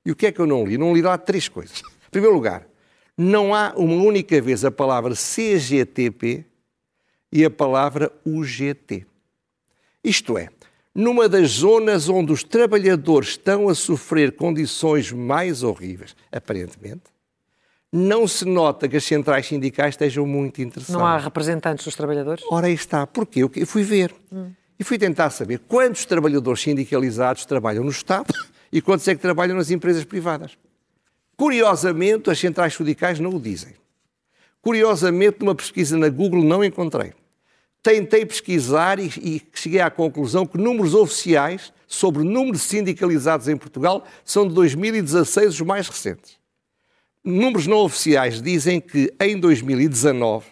E 0.05 0.11
o 0.11 0.17
que 0.17 0.27
é 0.27 0.33
que 0.33 0.41
eu 0.41 0.47
não 0.47 0.67
li? 0.67 0.77
Não 0.77 0.93
li 0.93 1.03
lá 1.03 1.17
três 1.17 1.49
coisas. 1.49 1.83
Em 2.09 2.11
primeiro 2.11 2.35
lugar, 2.35 2.67
não 3.17 3.55
há 3.55 3.73
uma 3.77 4.03
única 4.03 4.41
vez 4.41 4.65
a 4.65 4.73
palavra 4.73 5.15
CGTP 5.15 6.45
e 7.31 7.45
a 7.45 7.51
palavra 7.51 8.11
UGT. 8.25 9.07
Isto 10.05 10.37
é, 10.37 10.49
numa 10.95 11.29
das 11.29 11.51
zonas 11.51 12.09
onde 12.09 12.33
os 12.33 12.45
trabalhadores 12.45 13.31
estão 13.31 13.69
a 13.69 13.75
sofrer 13.75 14.33
condições 14.33 15.11
mais 15.11 15.63
horríveis, 15.63 16.15
aparentemente, 16.31 17.03
não 17.93 18.27
se 18.27 18.45
nota 18.45 18.89
que 18.89 18.97
as 18.97 19.05
centrais 19.05 19.47
sindicais 19.47 19.95
estejam 19.95 20.27
muito 20.27 20.63
interessadas. 20.63 21.01
Não 21.01 21.07
há 21.07 21.17
representantes 21.19 21.85
dos 21.85 21.95
trabalhadores? 21.95 22.45
Ora, 22.51 22.67
aí 22.67 22.75
está. 22.75 23.07
Porquê? 23.07 23.43
Eu 23.43 23.67
fui 23.67 23.83
ver. 23.83 24.15
Hum. 24.33 24.51
E 24.79 24.83
fui 24.83 24.99
tentar 24.99 25.31
saber 25.31 25.61
quantos 25.61 26.05
trabalhadores 26.05 26.61
sindicalizados 26.61 27.45
trabalham 27.45 27.85
no 27.85 27.91
Estado 27.91 28.35
e 28.73 28.81
quantos 28.81 29.07
é 29.07 29.15
que 29.15 29.21
trabalham 29.21 29.57
nas 29.57 29.71
empresas 29.71 30.05
privadas. 30.05 30.59
Curiosamente, 31.37 32.31
as 32.31 32.39
centrais 32.39 32.75
sindicais 32.75 33.21
não 33.21 33.31
o 33.31 33.41
dizem. 33.41 33.75
Curiosamente, 34.61 35.39
numa 35.41 35.55
pesquisa 35.55 35.97
na 35.97 36.09
Google 36.09 36.43
não 36.43 36.65
encontrei 36.65 37.13
tentei 37.85 38.25
pesquisar 38.25 38.99
e, 38.99 39.13
e, 39.21 39.43
cheguei 39.53 39.81
à 39.81 39.91
conclusão 39.91 40.47
que 40.47 40.57
números 40.57 40.95
oficiais 40.95 41.71
sobre 41.87 42.23
o 42.23 42.25
número 42.25 42.57
de 42.57 42.63
sindicalizados 42.63 43.47
em 43.47 43.59
Portugal 43.59 44.07
são 44.25 44.49
de 44.49 44.55
2016 44.55 45.49
os 45.49 45.61
mais 45.61 45.87
recentes. 45.87 46.39
Números 47.23 47.67
não 47.67 47.77
oficiais 47.77 48.41
dizem 48.41 48.81
que 48.81 49.13
em 49.21 49.39
2019, 49.39 50.47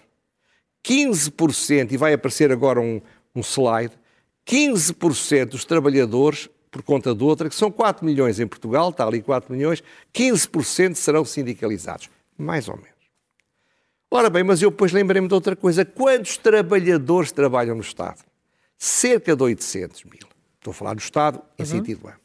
15%, 0.86 1.92
e 1.92 1.96
vai 1.96 2.12
aparecer 2.12 2.52
agora 2.52 2.78
um, 2.78 3.00
um 3.34 3.40
slide, 3.40 3.94
15% 4.46 5.46
dos 5.46 5.64
trabalhadores, 5.64 6.50
por 6.70 6.82
conta 6.82 7.14
de 7.14 7.24
outra, 7.24 7.48
que 7.48 7.54
são 7.54 7.70
4 7.70 8.04
milhões 8.04 8.40
em 8.40 8.46
Portugal, 8.46 8.90
está 8.90 9.06
ali 9.06 9.22
4 9.22 9.54
milhões, 9.54 9.82
15% 10.14 10.96
serão 10.96 11.24
sindicalizados. 11.24 12.10
Mais 12.36 12.68
ou 12.68 12.76
menos. 12.76 12.91
Ora 14.14 14.28
bem, 14.28 14.44
mas 14.44 14.60
eu 14.60 14.70
depois 14.70 14.92
lembrei-me 14.92 15.26
de 15.26 15.32
outra 15.32 15.56
coisa. 15.56 15.86
Quantos 15.86 16.36
trabalhadores 16.36 17.32
trabalham 17.32 17.74
no 17.74 17.80
Estado? 17.80 18.18
Cerca 18.76 19.34
de 19.34 19.42
800 19.42 20.04
mil. 20.04 20.28
Estou 20.58 20.70
a 20.70 20.74
falar 20.74 20.92
do 20.92 20.98
Estado 20.98 21.40
em 21.58 21.62
uhum. 21.62 21.66
sentido 21.66 22.06
amplo. 22.06 22.20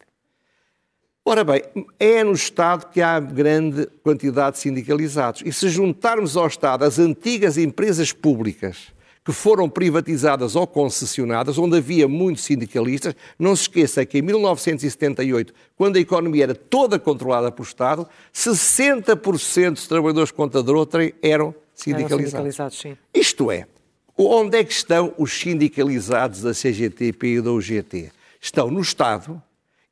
Ora 1.23 1.45
bem, 1.45 1.63
é 1.97 2.25
no 2.25 2.33
Estado 2.33 2.91
que 2.91 3.01
há 3.01 3.17
grande 3.21 3.87
quantidade 4.03 4.57
de 4.57 4.63
sindicalizados. 4.63 5.41
E 5.45 5.53
se 5.53 5.69
juntarmos 5.69 6.35
ao 6.35 6.47
Estado 6.47 6.83
as 6.83 6.99
antigas 6.99 7.57
empresas 7.57 8.11
públicas 8.11 8.93
que 9.23 9.31
foram 9.31 9.69
privatizadas 9.69 10.57
ou 10.57 10.67
concessionadas, 10.67 11.57
onde 11.57 11.77
havia 11.77 12.05
muitos 12.05 12.43
sindicalistas, 12.43 13.15
não 13.39 13.55
se 13.55 13.61
esqueça 13.61 14.05
que 14.05 14.17
em 14.17 14.21
1978, 14.21 15.53
quando 15.77 15.95
a 15.95 16.01
economia 16.01 16.43
era 16.43 16.55
toda 16.55 16.99
controlada 16.99 17.49
pelo 17.49 17.65
Estado, 17.65 18.05
60% 18.33 19.71
dos 19.71 19.87
trabalhadores 19.87 20.31
contadores 20.31 21.13
eram 21.21 21.55
sindicalizados. 21.77 22.31
sindicalizados 22.31 22.79
sim. 22.79 22.97
Isto 23.13 23.51
é, 23.51 23.67
onde 24.17 24.57
é 24.57 24.63
que 24.63 24.73
estão 24.73 25.13
os 25.17 25.31
sindicalizados 25.31 26.41
da 26.41 26.51
CGTP 26.51 27.35
e 27.35 27.41
da 27.41 27.51
UGT? 27.51 28.11
Estão 28.41 28.71
no 28.71 28.81
Estado 28.81 29.41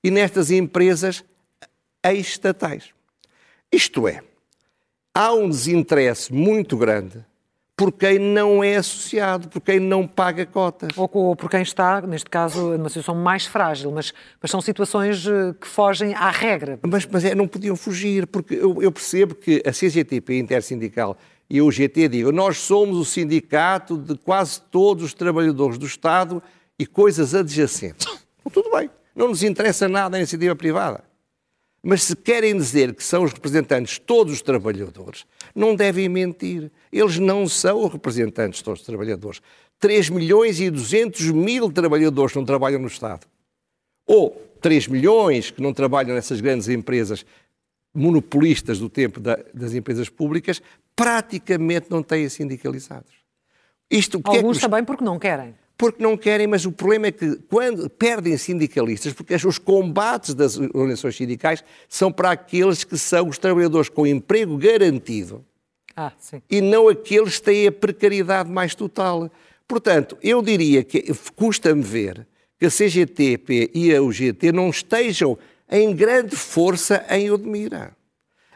e 0.04 0.10
nestas 0.10 0.52
empresas 0.52 1.24
estatais. 2.04 2.90
Isto 3.72 4.08
é, 4.08 4.22
há 5.14 5.34
um 5.34 5.48
desinteresse 5.48 6.34
muito 6.34 6.76
grande 6.76 7.24
por 7.78 7.92
quem 7.92 8.18
não 8.18 8.64
é 8.64 8.78
associado, 8.78 9.50
por 9.50 9.62
quem 9.62 9.80
não 9.80 10.08
paga 10.08 10.46
cotas. 10.46 10.90
Ou, 10.96 11.36
por 11.36 11.50
quem 11.50 11.62
está, 11.62 12.00
neste 12.02 12.30
caso, 12.30 12.78
numa 12.78 12.88
situação 12.88 13.16
mais 13.16 13.46
frágil, 13.46 13.92
mas, 13.92 14.14
mas 14.42 14.50
são 14.50 14.62
situações 14.62 15.28
eh, 15.28 15.54
que 15.60 15.68
fogem 15.68 16.14
à 16.14 16.30
regra. 16.30 16.80
Mas, 16.82 17.06
mas 17.06 17.26
é, 17.26 17.36
não 17.36 17.48
podiam 17.48 17.76
fugir, 17.76 18.28
porque 18.28 18.56
eu, 18.56 18.82
eu 18.82 18.92
percebo 18.92 19.36
que 19.36 19.62
a 19.66 19.72
CGTP 19.72 20.40
Intersindical 20.40 21.18
e 21.50 21.62
o 21.62 21.72
GT 21.72 22.08
diga: 22.08 22.32
nós 22.32 22.58
somos 22.58 22.98
o 22.98 23.06
sindicato 23.06 23.98
de 23.98 24.18
quase 24.18 24.62
todos 24.72 25.04
os 25.04 25.14
trabalhadores 25.14 25.78
do 25.78 25.86
Estado 25.86 26.42
e 26.78 26.86
coisas 26.86 27.34
adjacentes. 27.34 28.08
tudo 28.52 28.72
bem, 28.72 28.90
não 29.16 29.30
nos 29.30 29.44
interessa 29.44 29.88
nada 29.88 30.18
a 30.18 30.20
iniciativa 30.20 30.56
privada. 30.56 31.04
Mas 31.88 32.02
se 32.02 32.16
querem 32.16 32.58
dizer 32.58 32.96
que 32.96 33.04
são 33.04 33.24
os 33.24 33.32
representantes 33.32 33.94
de 33.94 34.02
todos 34.02 34.34
os 34.34 34.42
trabalhadores, 34.42 35.24
não 35.54 35.76
devem 35.76 36.10
mentir. 36.10 36.72
Eles 36.92 37.20
não 37.20 37.48
são 37.48 37.86
os 37.86 37.94
representantes 37.94 38.58
de 38.58 38.64
todos 38.64 38.82
os 38.82 38.86
trabalhadores. 38.88 39.40
3 39.80 40.10
milhões 40.10 40.60
e 40.60 40.72
200 40.72 41.30
mil 41.30 41.72
trabalhadores 41.72 42.36
não 42.36 42.44
trabalham 42.44 42.80
no 42.80 42.88
Estado. 42.88 43.28
Ou 44.08 44.32
3 44.62 44.88
milhões 44.88 45.52
que 45.52 45.62
não 45.62 45.72
trabalham 45.72 46.16
nessas 46.16 46.42
grandes 46.42 46.68
empresas 46.70 47.24
monopolistas 47.96 48.80
do 48.80 48.90
tempo 48.90 49.20
da, 49.20 49.40
das 49.54 49.74
empresas 49.74 50.10
públicas 50.10 50.62
praticamente 50.96 51.88
não 51.90 52.04
têm 52.04 52.28
sindicalizados. 52.30 53.12
Isto, 53.90 54.22
Alguns 54.24 54.58
é 54.58 54.62
também 54.62 54.84
porque 54.84 55.04
não 55.04 55.20
querem. 55.20 55.56
Porque 55.78 56.02
não 56.02 56.16
querem, 56.16 56.48
mas 56.48 56.66
o 56.66 56.72
problema 56.72 57.08
é 57.08 57.12
que 57.12 57.36
quando 57.50 57.90
perdem 57.90 58.38
sindicalistas, 58.38 59.12
porque 59.12 59.36
os 59.36 59.58
combates 59.58 60.34
das 60.34 60.58
organizações 60.58 61.18
sindicais 61.18 61.64
são 61.90 62.12
para 62.12 62.32
aqueles 62.32 62.84
que 62.84 62.98
são 62.98 63.28
os 63.28 63.38
trabalhadores 63.38 63.90
com 63.90 64.08
emprego 64.08 64.58
garantido 64.58 65.44
ah, 65.96 66.14
e 66.50 66.62
não 66.62 66.88
aqueles 66.88 67.40
que 67.40 67.46
têm 67.46 67.68
a 67.68 67.72
precariedade 67.72 68.50
mais 68.50 68.74
total. 68.74 69.30
Portanto, 69.68 70.18
eu 70.22 70.42
diria 70.42 70.84
que 70.84 71.14
custa-me 71.36 71.82
ver 71.82 72.26
que 72.58 72.66
a 72.66 72.70
CGTP 72.70 73.72
e 73.74 73.94
a 73.94 74.02
UGT 74.02 74.52
não 74.54 74.70
estejam 74.70 75.38
em 75.70 75.96
grande 75.96 76.36
força 76.36 77.06
em 77.10 77.32
Odmira, 77.32 77.96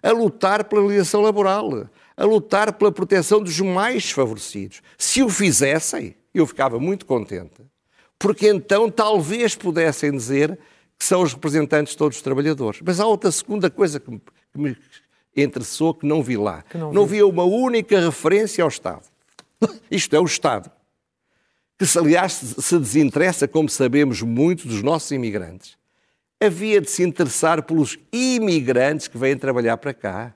a 0.01 0.11
lutar 0.11 0.63
pela 0.65 0.81
legislação 0.81 1.21
laboral, 1.21 1.89
a 2.15 2.25
lutar 2.25 2.73
pela 2.73 2.91
proteção 2.91 3.41
dos 3.41 3.59
mais 3.59 4.03
desfavorecidos. 4.03 4.81
Se 4.97 5.23
o 5.23 5.29
fizessem, 5.29 6.15
eu 6.33 6.45
ficava 6.45 6.79
muito 6.79 7.05
contente, 7.05 7.61
porque 8.17 8.47
então 8.47 8.89
talvez 8.89 9.55
pudessem 9.55 10.11
dizer 10.11 10.57
que 10.97 11.05
são 11.05 11.21
os 11.21 11.33
representantes 11.33 11.93
de 11.93 11.97
todos 11.97 12.17
os 12.17 12.23
trabalhadores. 12.23 12.81
Mas 12.83 12.99
há 12.99 13.07
outra 13.07 13.31
segunda 13.31 13.69
coisa 13.69 13.99
que 13.99 14.11
me, 14.11 14.19
que 14.19 14.59
me 14.59 14.77
interessou 15.35 15.93
que 15.93 16.05
não 16.05 16.21
vi 16.21 16.35
lá. 16.35 16.63
Não, 16.73 16.91
não 16.91 17.05
vi 17.05 17.23
uma 17.23 17.43
única 17.43 17.99
referência 17.99 18.63
ao 18.63 18.67
Estado. 18.67 19.03
Isto 19.89 20.15
é 20.15 20.19
o 20.19 20.25
Estado. 20.25 20.69
Que, 21.77 21.85
aliás, 21.97 22.33
se 22.33 22.77
desinteressa, 22.77 23.47
como 23.47 23.69
sabemos, 23.69 24.21
muito 24.21 24.67
dos 24.67 24.83
nossos 24.83 25.11
imigrantes 25.11 25.78
havia 26.41 26.79
de 26.79 26.89
se 26.89 27.03
interessar 27.03 27.63
pelos 27.63 27.97
imigrantes 28.11 29.07
que 29.07 29.17
vêm 29.17 29.37
trabalhar 29.37 29.77
para 29.77 29.93
cá. 29.93 30.33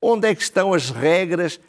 Onde 0.00 0.28
é 0.28 0.34
que 0.34 0.42
estão 0.42 0.72
as 0.72 0.90
regras 0.90 1.60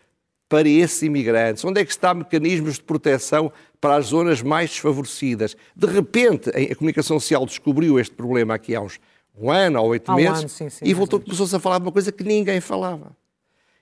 para 0.48 0.68
esses 0.68 1.02
imigrantes? 1.02 1.64
Onde 1.66 1.82
é 1.82 1.86
que 1.86 1.92
estão 1.92 2.16
mecanismos 2.16 2.76
de 2.76 2.84
proteção 2.84 3.52
para 3.82 3.96
as 3.96 4.08
zonas 4.08 4.42
mais 4.42 4.70
desfavorecidas? 4.70 5.56
De 5.76 5.88
repente, 5.88 6.50
a 6.50 6.76
comunicação 6.76 7.20
social 7.20 7.46
descobriu 7.46 8.00
este 8.00 8.16
problema 8.16 8.56
aqui 8.56 8.76
há 8.76 8.82
uns 8.82 9.00
um 9.36 9.50
ano 9.50 9.82
ou 9.82 9.90
oito 9.90 10.12
há 10.12 10.16
meses 10.16 10.32
um 10.32 10.40
ano, 10.42 10.50
sim, 10.50 10.70
sim, 10.70 10.86
e 10.86 10.94
voltou, 10.94 11.20
começou-se 11.20 11.56
a 11.56 11.60
falar 11.60 11.80
de 11.80 11.86
uma 11.86 11.92
coisa 11.92 12.12
que 12.12 12.24
ninguém 12.24 12.62
falava. 12.62 13.16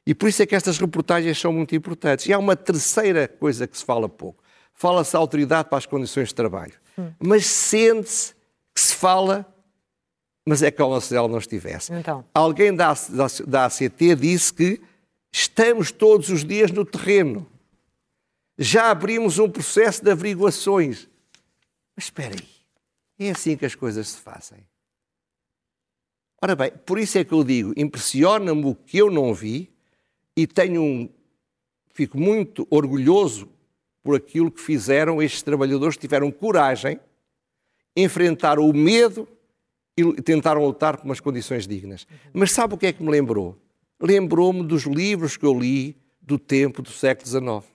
E 0.05 0.15
por 0.15 0.29
isso 0.29 0.41
é 0.41 0.45
que 0.45 0.55
estas 0.55 0.77
reportagens 0.77 1.37
são 1.37 1.53
muito 1.53 1.75
importantes. 1.75 2.25
E 2.25 2.33
há 2.33 2.39
uma 2.39 2.55
terceira 2.55 3.27
coisa 3.27 3.67
que 3.67 3.77
se 3.77 3.85
fala 3.85 4.09
pouco. 4.09 4.43
Fala-se 4.73 5.13
da 5.13 5.19
autoridade 5.19 5.69
para 5.69 5.77
as 5.77 5.85
condições 5.85 6.29
de 6.29 6.35
trabalho. 6.35 6.73
Hum. 6.97 7.11
Mas 7.19 7.45
sente-se 7.45 8.33
que 8.73 8.81
se 8.81 8.95
fala 8.95 9.45
mas 10.45 10.63
é 10.63 10.71
como 10.71 10.99
se 10.99 11.15
ela 11.15 11.27
não 11.27 11.37
estivesse. 11.37 11.93
Então. 11.93 12.25
Alguém 12.33 12.75
da, 12.75 12.93
da, 12.93 13.27
da 13.47 13.65
ACT 13.65 14.15
disse 14.15 14.53
que 14.53 14.81
estamos 15.31 15.91
todos 15.91 16.29
os 16.29 16.43
dias 16.43 16.71
no 16.71 16.83
terreno. 16.83 17.47
Já 18.57 18.91
abrimos 18.91 19.39
um 19.39 19.49
processo 19.49 20.03
de 20.03 20.11
averiguações. 20.11 21.07
Mas 21.95 22.05
espera 22.05 22.35
aí, 22.35 23.27
é 23.27 23.31
assim 23.31 23.55
que 23.55 23.65
as 23.65 23.75
coisas 23.75 24.07
se 24.09 24.17
fazem. 24.17 24.59
Ora 26.41 26.55
bem, 26.55 26.71
por 26.85 26.97
isso 26.97 27.17
é 27.19 27.23
que 27.23 27.33
eu 27.33 27.43
digo, 27.43 27.71
impressiona-me 27.77 28.65
o 28.65 28.73
que 28.73 28.97
eu 28.97 29.11
não 29.11 29.33
vi 29.33 29.71
e 30.35 30.47
tenho 30.47 30.81
um, 30.81 31.09
fico 31.93 32.17
muito 32.17 32.65
orgulhoso 32.69 33.47
por 34.01 34.15
aquilo 34.15 34.51
que 34.51 34.59
fizeram 34.59 35.21
estes 35.21 35.43
trabalhadores 35.43 35.95
que 35.95 36.01
tiveram 36.01 36.31
coragem, 36.31 36.99
enfrentaram 37.95 38.67
o 38.67 38.73
medo 38.73 39.27
e 39.97 40.21
tentaram 40.21 40.65
lutar 40.65 40.97
por 40.97 41.05
umas 41.05 41.19
condições 41.19 41.67
dignas. 41.67 42.07
Mas 42.33 42.51
sabe 42.51 42.73
o 42.73 42.77
que 42.77 42.87
é 42.87 42.93
que 42.93 43.03
me 43.03 43.09
lembrou? 43.09 43.57
Lembrou-me 44.01 44.63
dos 44.63 44.83
livros 44.83 45.37
que 45.37 45.45
eu 45.45 45.57
li 45.57 45.97
do 46.21 46.39
tempo 46.39 46.81
do 46.81 46.89
século 46.89 47.27
XIX. 47.27 47.71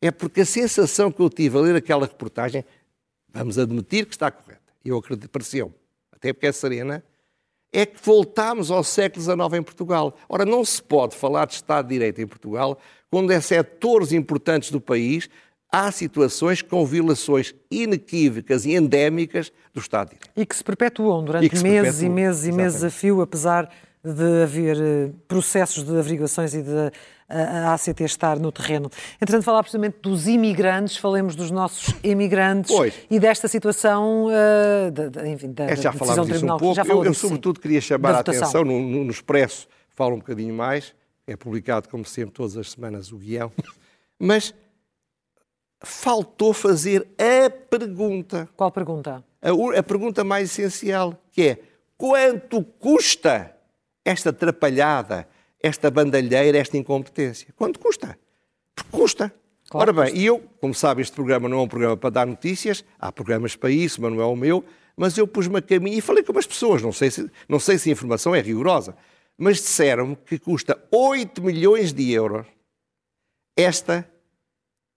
É 0.00 0.10
porque 0.10 0.42
a 0.42 0.46
sensação 0.46 1.10
que 1.10 1.20
eu 1.20 1.30
tive 1.30 1.56
a 1.56 1.60
ler 1.60 1.76
aquela 1.76 2.06
reportagem, 2.06 2.64
vamos 3.32 3.58
admitir 3.58 4.04
que 4.06 4.14
está 4.14 4.30
correta, 4.30 4.60
eu 4.84 4.98
acredito, 4.98 5.30
pareceu, 5.30 5.72
até 6.12 6.32
porque 6.32 6.46
é 6.46 6.52
serena, 6.52 7.02
é 7.72 7.84
que 7.84 7.98
voltámos 8.04 8.70
ao 8.70 8.84
século 8.84 9.22
XIX 9.22 9.54
em 9.58 9.62
Portugal. 9.62 10.16
Ora, 10.28 10.44
não 10.44 10.64
se 10.64 10.82
pode 10.82 11.16
falar 11.16 11.46
de 11.46 11.54
Estado 11.54 11.88
de 11.88 11.94
Direito 11.94 12.20
em 12.20 12.26
Portugal 12.26 12.78
quando 13.10 13.32
é 13.32 13.40
setores 13.40 14.12
importantes 14.12 14.70
do 14.70 14.80
país 14.80 15.28
há 15.74 15.90
situações 15.90 16.62
com 16.62 16.84
violações 16.84 17.54
inequívocas 17.70 18.64
e 18.64 18.74
endémicas 18.74 19.52
do 19.72 19.80
Estado 19.80 20.10
de 20.10 20.16
Direito. 20.16 20.30
E 20.36 20.46
que 20.46 20.56
se 20.56 20.62
perpetuam 20.62 21.24
durante 21.24 21.42
meses 21.42 21.62
perpetuam. 21.62 22.04
e 22.04 22.08
meses 22.08 22.46
e 22.46 22.52
meses 22.52 22.84
a 22.84 22.90
fio, 22.90 23.20
apesar 23.20 23.68
de 24.04 24.42
haver 24.42 24.76
eh, 24.76 25.10
processos 25.26 25.82
de 25.82 25.98
averiguações 25.98 26.54
e 26.54 26.62
de 26.62 26.92
a 27.26 27.72
ACT 27.72 28.04
estar 28.04 28.38
no 28.38 28.52
terreno. 28.52 28.90
Entretanto, 29.14 29.44
falar 29.44 29.62
precisamente 29.62 29.96
dos 30.02 30.28
imigrantes, 30.28 30.98
falemos 30.98 31.34
dos 31.34 31.50
nossos 31.50 31.94
imigrantes 32.04 32.70
pois. 32.70 32.92
e 33.10 33.18
desta 33.18 33.48
situação, 33.48 34.26
uh, 34.26 34.90
de, 34.90 35.08
de, 35.08 35.28
enfim, 35.30 35.50
da, 35.50 35.64
é, 35.64 35.74
já 35.74 35.90
da 35.90 35.98
decisão 35.98 36.26
Tribunal. 36.26 36.56
Um 36.56 36.60
pouco. 36.60 36.74
Já 36.74 36.84
eu, 36.84 37.02
eu 37.02 37.14
sobretudo, 37.14 37.58
queria 37.58 37.80
chamar 37.80 38.14
a 38.14 38.18
atenção, 38.18 38.62
no, 38.62 38.78
no, 38.78 39.04
no 39.04 39.10
Expresso 39.10 39.66
falo 39.94 40.16
um 40.16 40.18
bocadinho 40.18 40.52
mais, 40.52 40.94
é 41.26 41.36
publicado, 41.36 41.88
como 41.88 42.04
sempre, 42.04 42.32
todas 42.32 42.56
as 42.56 42.72
semanas 42.72 43.12
o 43.12 43.16
guião, 43.16 43.50
mas 44.18 44.52
faltou 45.82 46.52
fazer 46.52 47.06
a 47.18 47.50
pergunta. 47.50 48.48
Qual 48.56 48.70
pergunta? 48.70 49.24
A, 49.42 49.78
a 49.78 49.82
pergunta 49.82 50.24
mais 50.24 50.50
essencial, 50.50 51.18
que 51.30 51.42
é 51.42 51.58
quanto 51.96 52.62
custa 52.62 53.54
esta 54.04 54.30
atrapalhada, 54.30 55.28
esta 55.60 55.90
bandalheira, 55.90 56.58
esta 56.58 56.76
incompetência? 56.76 57.48
Quanto 57.56 57.78
custa? 57.78 58.18
Porque 58.74 58.90
custa. 58.90 59.32
Claro, 59.68 59.90
Ora 59.90 60.04
bem, 60.04 60.16
e 60.16 60.26
eu, 60.26 60.42
como 60.60 60.74
sabe, 60.74 61.02
este 61.02 61.14
programa 61.14 61.48
não 61.48 61.58
é 61.58 61.62
um 61.62 61.68
programa 61.68 61.96
para 61.96 62.10
dar 62.10 62.26
notícias, 62.26 62.84
há 62.98 63.10
programas 63.10 63.56
para 63.56 63.70
isso, 63.70 64.00
mas 64.00 64.12
não 64.12 64.20
é 64.20 64.26
o 64.26 64.36
meu, 64.36 64.64
mas 64.96 65.16
eu 65.16 65.26
pus-me 65.26 65.58
a 65.58 65.62
caminho 65.62 65.98
e 65.98 66.00
falei 66.00 66.22
com 66.22 66.38
as 66.38 66.46
pessoas, 66.46 66.82
não 66.82 66.92
sei 66.92 67.10
se, 67.10 67.30
não 67.48 67.58
sei 67.58 67.78
se 67.78 67.88
a 67.88 67.92
informação 67.92 68.34
é 68.34 68.40
rigorosa, 68.40 68.94
mas 69.36 69.56
disseram-me 69.56 70.16
que 70.16 70.38
custa 70.38 70.78
8 70.92 71.42
milhões 71.42 71.92
de 71.92 72.12
euros 72.12 72.46
esta, 73.56 74.08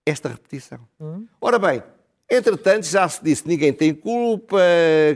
esta 0.09 0.29
repetição. 0.29 0.79
Hum. 0.99 1.25
Ora 1.41 1.59
bem, 1.59 1.83
entretanto 2.29 2.85
já 2.85 3.07
se 3.07 3.23
disse 3.23 3.43
que 3.43 3.49
ninguém 3.49 3.73
tem 3.73 3.93
culpa, 3.93 4.57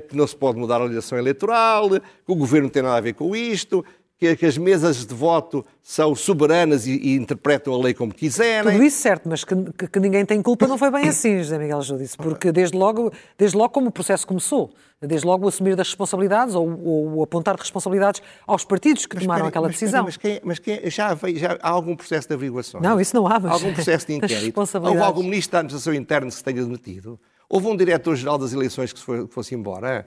que 0.08 0.16
não 0.16 0.28
se 0.28 0.36
pode 0.36 0.60
mudar 0.60 0.76
a 0.76 0.84
legislação 0.84 1.18
eleitoral, 1.18 1.90
que 1.90 2.02
o 2.32 2.36
governo 2.36 2.66
não 2.68 2.72
tem 2.72 2.84
nada 2.84 2.98
a 2.98 3.02
ver 3.02 3.14
com 3.14 3.36
isto, 3.36 3.86
que, 4.22 4.36
que 4.36 4.46
as 4.46 4.56
mesas 4.56 5.04
de 5.04 5.16
voto 5.16 5.66
são 5.82 6.14
soberanas 6.14 6.86
e, 6.86 6.92
e, 6.92 7.16
interpretam 7.16 7.74
a 7.74 7.78
lei 7.84 7.92
como 7.92 8.14
quiserem. 8.14 8.72
Tudo 8.72 8.84
isso 8.84 9.02
certo, 9.02 9.28
mas 9.28 9.44
que, 9.44 9.56
que, 9.76 9.88
que 9.88 10.00
ninguém 10.00 10.24
tem 10.24 10.44
culpa 10.44 10.68
não 10.68 10.78
foi 10.78 10.92
bem 10.92 11.08
assim, 11.10 11.40
José 11.40 11.58
Miguel 11.58 11.82
Júdice, 11.82 12.16
porque 12.18 12.52
desde 12.52 12.78
logo, 12.78 13.12
desde 13.36 13.58
logo 13.58 13.70
como 13.70 13.88
o 13.88 13.92
processo 13.92 14.28
começou, 14.28 14.76
desde 15.02 15.26
logo 15.26 15.46
o 15.46 15.48
assumir 15.48 15.76
das 15.76 15.88
responsabilidades 15.88 16.54
ou, 16.54 16.70
ou 16.86 17.24
apontar 17.24 17.56
responsabilidades 17.56 18.22
aos 18.46 18.64
partidos 18.64 19.08
que 19.08 19.16
mas, 19.16 19.24
tomaram 19.24 19.48
aquela 19.48 19.66
mas, 19.66 19.80
decisão. 19.80 20.04
Mas, 20.04 20.18
quem, 20.18 20.40
mas 20.44 20.60
quem, 20.60 20.88
já, 20.92 21.16
veio, 21.16 21.40
já 21.40 21.58
há 21.60 21.70
algum 21.72 21.96
processo 21.96 22.28
de 22.28 22.36
averiguação? 22.36 22.80
Não, 22.80 23.02
isso 23.02 23.16
não 23.16 23.26
há. 23.26 23.40
Mas... 23.40 23.52
Algum 23.52 23.74
processo 23.74 24.06
de 24.06 24.14
inquérito? 24.22 24.60
Houve 24.60 25.00
algum 25.00 25.24
ministro 25.24 25.54
da 25.54 25.60
Administração 25.62 25.96
Interna 25.96 26.28
que 26.28 26.36
se 26.36 26.44
tenha 26.44 26.64
demitido? 26.64 27.20
Houve 27.50 27.66
um 27.66 27.76
diretor-geral 27.76 28.38
das 28.38 28.54
eleições 28.54 28.94
que 28.94 29.00
foi, 29.00 29.28
que 29.28 29.34
fosse 29.34 29.56
embora? 29.56 30.06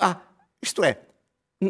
Ah, 0.00 0.18
isto 0.62 0.84
é, 0.84 1.00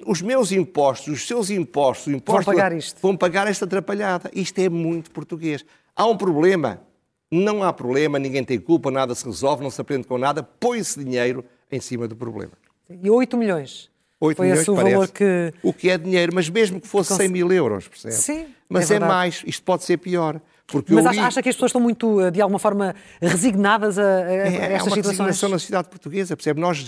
os 0.07 0.21
meus 0.21 0.51
impostos, 0.51 1.15
os 1.15 1.27
seus 1.27 1.51
impostos, 1.51 2.13
impostos 2.13 2.45
vão 2.45 2.55
pagar 2.55 2.73
isto. 2.73 3.01
Vão 3.01 3.17
pagar 3.17 3.47
esta 3.47 3.65
atrapalhada. 3.65 4.31
Isto 4.35 4.59
é 4.59 4.69
muito 4.69 5.11
português. 5.11 5.65
Há 5.95 6.07
um 6.07 6.17
problema? 6.17 6.83
Não 7.31 7.63
há 7.63 7.73
problema, 7.73 8.19
ninguém 8.19 8.45
tem 8.45 8.59
culpa, 8.59 8.91
nada 8.91 9.15
se 9.15 9.25
resolve, 9.25 9.63
não 9.63 9.71
se 9.71 9.81
aprende 9.81 10.07
com 10.07 10.17
nada, 10.17 10.43
põe-se 10.43 11.03
dinheiro 11.03 11.45
em 11.71 11.81
cima 11.81 12.07
do 12.07 12.15
problema. 12.15 12.53
E 12.89 13.11
8 13.11 13.37
milhões? 13.37 13.91
8 14.21 14.37
Foi 14.37 14.47
milhões, 14.47 14.61
esse 14.61 14.71
o 14.71 14.75
parece. 14.77 14.95
valor 14.95 15.09
que... 15.09 15.53
O 15.63 15.73
que 15.73 15.91
é 15.91 15.99
dinheiro, 15.99 16.33
mas 16.35 16.49
mesmo 16.49 16.81
que 16.81 16.87
fosse 16.87 17.15
100 17.17 17.29
mil 17.29 17.53
euros, 17.53 17.89
percebe? 17.89 18.15
Sim, 18.15 18.47
Mas 18.69 18.91
é, 18.91 18.97
é 18.97 19.01
mais, 19.01 19.43
isto 19.45 19.63
pode 19.65 19.85
ser 19.85 19.97
pior. 19.99 20.41
Porque 20.67 20.93
Mas 20.93 21.05
li... 21.15 21.21
acha 21.21 21.43
que 21.43 21.49
as 21.49 21.55
pessoas 21.55 21.71
estão 21.71 21.81
muito, 21.81 22.21
eh, 22.21 22.31
de 22.31 22.41
alguma 22.41 22.59
forma, 22.59 22.95
resignadas 23.21 23.99
a, 23.99 24.03
a 24.03 24.31
é, 24.33 24.73
estas 24.73 24.93
situações? 24.93 24.97
É 24.97 24.99
uma 24.99 25.27
resignação 25.29 25.49
na 25.49 25.59
sociedade 25.59 25.89
portuguesa, 25.89 26.37
percebe? 26.37 26.61
Nós 26.61 26.85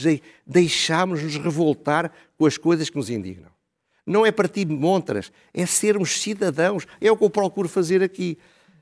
deixámos-nos 0.46 1.36
revoltar 1.36 2.10
com 2.36 2.46
as 2.46 2.58
coisas 2.58 2.90
que 2.90 2.96
nos 2.96 3.08
indignam. 3.08 3.50
Não 4.04 4.26
é 4.26 4.32
partir 4.32 4.64
de 4.64 4.74
montras, 4.74 5.30
é 5.54 5.64
sermos 5.66 6.20
cidadãos. 6.20 6.86
É 7.00 7.12
o 7.12 7.16
que 7.16 7.24
eu 7.24 7.30
procuro 7.30 7.68
fazer 7.68 8.02
aqui. 8.02 8.38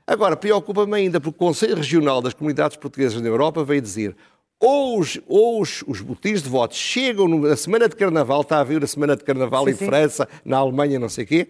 Agora, 0.07 0.35
preocupa-me 0.35 0.95
ainda, 0.95 1.19
porque 1.19 1.35
o 1.35 1.47
Conselho 1.47 1.75
Regional 1.75 2.21
das 2.21 2.33
Comunidades 2.33 2.77
Portuguesas 2.77 3.21
na 3.21 3.27
Europa 3.27 3.63
veio 3.63 3.81
dizer 3.81 4.15
ou 4.59 4.99
os, 4.99 5.19
ou 5.27 5.61
os, 5.61 5.83
os 5.87 6.01
botins 6.01 6.41
de 6.41 6.49
votos 6.49 6.77
chegam 6.77 7.27
na 7.27 7.55
semana 7.55 7.87
de 7.87 7.95
Carnaval, 7.95 8.41
está 8.41 8.59
a 8.59 8.63
ver 8.63 8.83
a 8.83 8.87
semana 8.87 9.15
de 9.15 9.23
Carnaval 9.23 9.65
sim, 9.65 9.71
em 9.71 9.75
sim. 9.75 9.85
França, 9.85 10.27
na 10.43 10.57
Alemanha, 10.57 10.99
não 10.99 11.09
sei 11.09 11.25
o 11.25 11.27
quê, 11.27 11.47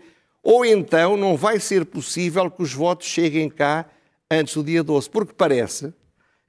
ou 0.50 0.66
então 0.66 1.18
não 1.18 1.36
vai 1.36 1.60
ser 1.60 1.86
possível 1.86 2.50
que 2.50 2.64
os 2.64 2.74
votos 2.74 3.06
cheguem 3.06 3.50
cá 3.50 3.86
antes 4.32 4.54
do 4.54 4.64
dia 4.64 4.82
12, 4.82 5.10
porque 5.10 5.34
parece 5.34 5.94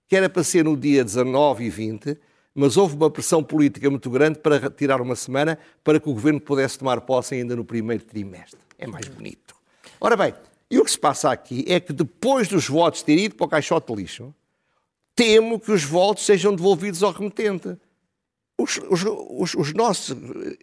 que 0.07 0.15
era 0.15 0.31
para 0.31 0.45
ser 0.45 0.65
no 0.65 0.77
dia 0.77 1.03
19 1.03 1.65
e 1.65 1.69
20, 1.69 2.17
mas 2.55 2.77
houve 2.77 2.95
uma 2.95 3.11
pressão 3.11 3.43
política 3.43 3.91
muito 3.91 4.09
grande 4.09 4.39
para 4.39 4.57
retirar 4.57 5.03
uma 5.03 5.17
semana 5.17 5.59
para 5.83 5.99
que 5.99 6.09
o 6.09 6.13
governo 6.13 6.41
pudesse 6.41 6.79
tomar 6.79 7.01
posse 7.01 7.35
ainda 7.35 7.57
no 7.57 7.65
primeiro 7.65 8.05
trimestre. 8.05 8.61
É 8.79 8.87
mais 8.87 9.09
bonito. 9.09 9.57
Ora 10.01 10.17
bem, 10.17 10.33
e 10.71 10.79
o 10.79 10.85
que 10.85 10.93
se 10.93 10.99
passa 10.99 11.33
aqui 11.33 11.65
é 11.67 11.81
que 11.81 11.93
depois 11.93 12.47
dos 12.47 12.69
votos 12.69 13.03
terem 13.03 13.25
ido 13.25 13.35
para 13.35 13.47
o 13.47 13.49
caixote 13.49 13.93
de 13.93 14.01
lixo, 14.01 14.33
temo 15.17 15.59
que 15.59 15.73
os 15.73 15.83
votos 15.83 16.25
sejam 16.25 16.55
devolvidos 16.55 17.03
ao 17.03 17.11
remetente. 17.11 17.77
Os, 18.57 18.79
os, 18.89 19.05
os, 19.05 19.55
os, 19.55 19.75
nossos 19.75 20.17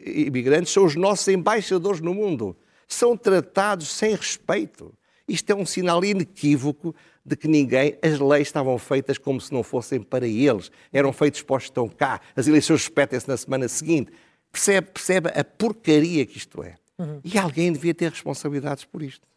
imigrantes 0.06 0.71
são 0.71 0.86
os 0.86 0.95
nossos 0.95 1.28
embaixadores 1.28 2.00
no 2.00 2.13
mundo. 2.13 2.56
São 2.88 3.17
tratados 3.17 3.89
sem 3.89 4.15
respeito. 4.15 4.93
Isto 5.28 5.50
é 5.52 5.56
um 5.56 5.65
sinal 5.65 6.04
inequívoco 6.06 6.95
de 7.26 7.36
que 7.36 7.48
ninguém, 7.48 7.98
as 8.02 8.19
leis 8.19 8.48
estavam 8.48 8.78
feitas 8.78 9.17
como 9.17 9.41
se 9.41 9.52
não 9.52 9.63
fossem 9.63 10.02
para 10.02 10.28
eles, 10.28 10.71
eram 10.93 11.12
feitas 11.12 11.41
para 11.41 11.56
os 11.56 11.63
que 11.63 11.69
estão 11.71 11.89
cá, 11.89 12.21
as 12.36 12.48
eleições 12.48 12.86
repetem-se 12.86 13.28
na 13.28 13.36
semana 13.36 13.67
seguinte. 13.67 14.12
Percebe, 14.52 14.88
percebe 14.91 15.30
a 15.30 15.43
porcaria 15.43 16.26
que 16.26 16.38
isto 16.38 16.63
é. 16.63 16.76
Uhum. 16.98 17.19
E 17.24 17.38
alguém 17.38 17.74
devia 17.74 17.93
ter 17.93 18.12
responsabilidades 18.12 18.86
por 18.86 19.02
isto. 19.02 19.28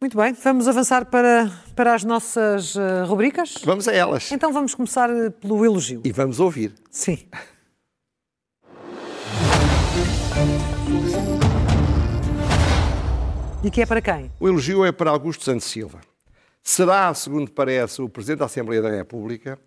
Muito 0.00 0.16
bem, 0.16 0.32
vamos 0.32 0.68
avançar 0.68 1.06
para, 1.06 1.50
para 1.74 1.92
as 1.92 2.04
nossas 2.04 2.76
uh, 2.76 3.04
rubricas? 3.04 3.54
Vamos 3.64 3.88
a 3.88 3.92
elas. 3.92 4.30
Então 4.30 4.52
vamos 4.52 4.72
começar 4.72 5.10
eh, 5.10 5.28
pelo 5.30 5.64
elogio. 5.64 6.02
E 6.04 6.12
vamos 6.12 6.38
ouvir. 6.38 6.72
Sim. 6.88 7.18
E 13.62 13.70
que 13.70 13.82
é 13.82 13.86
para 13.86 14.00
quem? 14.00 14.30
O 14.38 14.48
elogio 14.48 14.84
é 14.84 14.92
para 14.92 15.10
Augusto 15.10 15.44
Santos 15.44 15.66
Silva 15.66 16.00
será, 16.68 17.14
segundo 17.14 17.50
parece, 17.50 18.02
o 18.02 18.10
Presidente 18.10 18.40
da 18.40 18.44
Assembleia 18.44 18.82
da 18.82 18.90
República, 18.90 19.58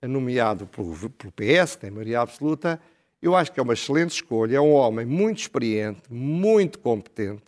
nomeado 0.00 0.68
pelo, 0.68 1.10
pelo 1.10 1.32
PS, 1.32 1.74
que 1.74 1.80
tem 1.80 1.90
maioria 1.90 2.20
absoluta. 2.20 2.80
Eu 3.20 3.34
acho 3.34 3.50
que 3.50 3.58
é 3.58 3.62
uma 3.62 3.72
excelente 3.72 4.10
escolha. 4.10 4.56
É 4.56 4.60
um 4.60 4.72
homem 4.72 5.04
muito 5.04 5.40
experiente, 5.40 6.02
muito 6.08 6.78
competente, 6.78 7.42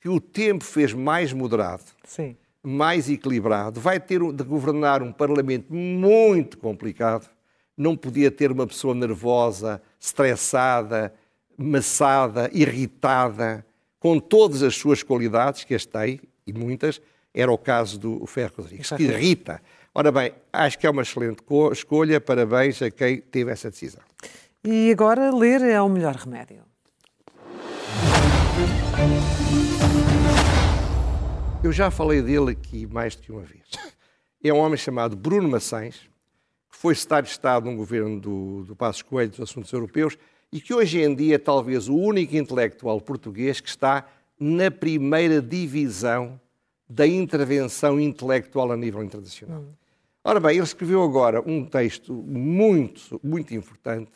que 0.00 0.08
o 0.08 0.20
tempo 0.20 0.64
fez 0.64 0.92
mais 0.92 1.32
moderado, 1.32 1.84
Sim. 2.02 2.36
mais 2.60 3.08
equilibrado. 3.08 3.80
Vai 3.80 4.00
ter 4.00 4.20
de 4.32 4.42
governar 4.42 5.00
um 5.00 5.12
Parlamento 5.12 5.72
muito 5.72 6.58
complicado. 6.58 7.30
Não 7.76 7.96
podia 7.96 8.32
ter 8.32 8.50
uma 8.50 8.66
pessoa 8.66 8.96
nervosa, 8.96 9.80
estressada, 10.00 11.14
maçada, 11.56 12.50
irritada, 12.52 13.64
com 14.04 14.20
todas 14.20 14.62
as 14.62 14.76
suas 14.76 15.02
qualidades, 15.02 15.64
que 15.64 15.74
as 15.74 15.86
tem, 15.86 16.20
e 16.46 16.52
muitas, 16.52 17.00
era 17.32 17.50
o 17.50 17.56
caso 17.56 17.98
do 17.98 18.26
Ferro 18.26 18.52
Rodrigues, 18.58 18.90
que 18.90 19.02
irrita. 19.02 19.62
Ora 19.94 20.12
bem, 20.12 20.34
acho 20.52 20.78
que 20.78 20.86
é 20.86 20.90
uma 20.90 21.00
excelente 21.00 21.42
escolha, 21.72 22.20
parabéns 22.20 22.82
a 22.82 22.90
quem 22.90 23.16
teve 23.16 23.50
essa 23.50 23.70
decisão. 23.70 24.02
E 24.62 24.90
agora 24.90 25.34
ler 25.34 25.62
é 25.62 25.80
o 25.80 25.88
melhor 25.88 26.16
remédio. 26.16 26.64
Eu 31.62 31.72
já 31.72 31.90
falei 31.90 32.20
dele 32.20 32.50
aqui 32.50 32.86
mais 32.86 33.16
do 33.16 33.22
que 33.22 33.32
uma 33.32 33.40
vez. 33.40 33.64
É 34.42 34.52
um 34.52 34.58
homem 34.58 34.76
chamado 34.76 35.16
Bruno 35.16 35.48
Maçães, 35.48 35.94
que 36.70 36.76
foi 36.76 36.94
secretário 36.94 37.24
de 37.24 37.32
Estado 37.32 37.70
no 37.70 37.76
governo 37.78 38.20
do, 38.20 38.64
do 38.64 38.76
Passos 38.76 39.00
Coelho 39.00 39.30
dos 39.30 39.40
Assuntos 39.40 39.72
Europeus 39.72 40.18
e 40.54 40.60
que 40.60 40.72
hoje 40.72 41.02
em 41.02 41.12
dia 41.12 41.34
é 41.34 41.38
talvez 41.38 41.88
o 41.88 41.96
único 41.96 42.36
intelectual 42.36 43.00
português 43.00 43.60
que 43.60 43.68
está 43.68 44.06
na 44.38 44.70
primeira 44.70 45.42
divisão 45.42 46.40
da 46.88 47.04
intervenção 47.04 47.98
intelectual 47.98 48.70
a 48.70 48.76
nível 48.76 49.02
internacional. 49.02 49.62
Hum. 49.62 49.72
Ora 50.22 50.38
bem, 50.38 50.52
ele 50.52 50.62
escreveu 50.62 51.02
agora 51.02 51.42
um 51.44 51.64
texto 51.64 52.14
muito, 52.14 53.20
muito 53.20 53.52
importante, 53.52 54.12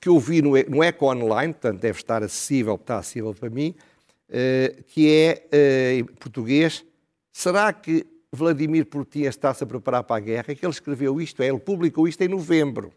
que 0.00 0.08
eu 0.08 0.18
vi 0.18 0.42
no, 0.42 0.50
no 0.68 0.82
Eco 0.82 1.06
Online, 1.06 1.52
portanto 1.52 1.80
deve 1.80 1.98
estar 1.98 2.24
acessível, 2.24 2.74
está 2.74 2.98
acessível 2.98 3.32
para 3.32 3.48
mim, 3.48 3.72
uh, 4.30 4.82
que 4.88 5.14
é, 5.14 5.46
uh, 5.46 6.00
em 6.00 6.04
português, 6.16 6.84
será 7.32 7.72
que 7.72 8.04
Vladimir 8.32 8.84
Putin 8.86 9.22
está-se 9.22 9.62
a 9.62 9.66
preparar 9.66 10.02
para 10.02 10.16
a 10.16 10.20
guerra? 10.20 10.46
É 10.48 10.54
que 10.56 10.66
ele 10.66 10.72
escreveu 10.72 11.20
isto, 11.20 11.40
é, 11.40 11.46
ele 11.46 11.60
publicou 11.60 12.08
isto 12.08 12.20
em 12.20 12.28
novembro. 12.28 12.92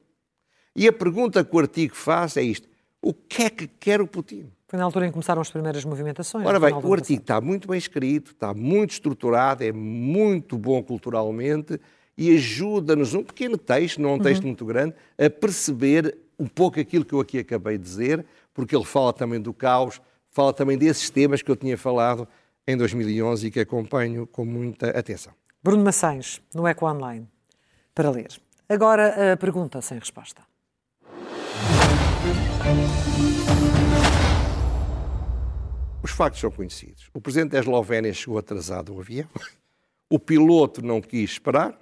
E 0.76 0.88
a 0.88 0.94
pergunta 0.94 1.44
que 1.44 1.56
o 1.56 1.60
artigo 1.60 1.96
faz 1.96 2.36
é 2.36 2.44
isto, 2.44 2.68
o 3.02 3.14
que 3.14 3.44
é 3.44 3.50
que 3.50 3.68
quer 3.68 4.02
o 4.02 4.08
Putin? 4.08 4.52
Foi 4.68 4.80
na 4.80 4.86
altura 4.86 5.06
em 5.06 5.10
que 5.10 5.14
começaram 5.14 5.42
as 5.42 5.50
primeiras 5.50 5.86
movimentações. 5.86 6.46
Ora 6.46 6.60
bem, 6.60 6.74
o 6.74 6.94
artigo 6.94 7.22
está 7.22 7.40
muito 7.40 7.68
bem 7.68 7.78
escrito, 7.78 8.32
está 8.32 8.54
muito 8.54 8.92
estruturado, 8.92 9.64
é 9.64 9.72
muito 9.72 10.58
bom 10.58 10.82
culturalmente 10.84 11.80
e 12.18 12.34
ajuda-nos, 12.34 13.14
num 13.14 13.24
pequeno 13.24 13.58
texto, 13.58 14.02
não 14.02 14.10
é 14.10 14.14
um 14.14 14.20
texto 14.20 14.42
uhum. 14.42 14.48
muito 14.48 14.66
grande, 14.66 14.96
a 15.18 15.30
perceber 15.30 16.18
um 16.40 16.48
pouco 16.48 16.80
aquilo 16.80 17.06
que 17.06 17.14
eu 17.14 17.20
aqui 17.20 17.40
acabei 17.40 17.78
de 17.78 17.84
dizer, 17.84 18.26
porque 18.54 18.76
ele 18.76 18.86
fala 18.86 19.14
também 19.14 19.40
do 19.40 19.54
caos, 19.54 20.02
fala 20.30 20.52
também 20.52 20.78
desses 20.78 21.10
temas 21.10 21.42
que 21.42 21.52
eu 21.52 21.56
tinha 21.56 21.78
falado 21.78 22.28
em 22.68 22.76
2011 22.76 23.48
e 23.48 23.52
que 23.52 23.60
acompanho 23.60 24.26
com 24.28 24.44
muita 24.44 24.90
atenção. 24.90 25.34
Bruno 25.64 25.84
Maçães, 25.84 26.42
no 26.54 26.68
Eco 26.68 26.86
Online, 26.86 27.28
para 27.94 28.10
ler. 28.10 28.30
Agora 28.68 29.34
a 29.34 29.38
pergunta 29.38 29.82
sem 29.82 30.00
resposta. 30.00 30.42
Os 36.04 36.12
factos 36.12 36.40
são 36.40 36.52
conhecidos. 36.52 37.10
O 37.14 37.20
presidente 37.20 37.52
da 37.52 37.60
Eslovénia 37.60 38.14
chegou 38.14 38.38
atrasado 38.38 38.94
ao 38.94 39.00
avião, 39.00 39.28
o 40.10 40.20
piloto 40.20 40.82
não 40.86 41.02
quis 41.02 41.32
esperar, 41.32 41.78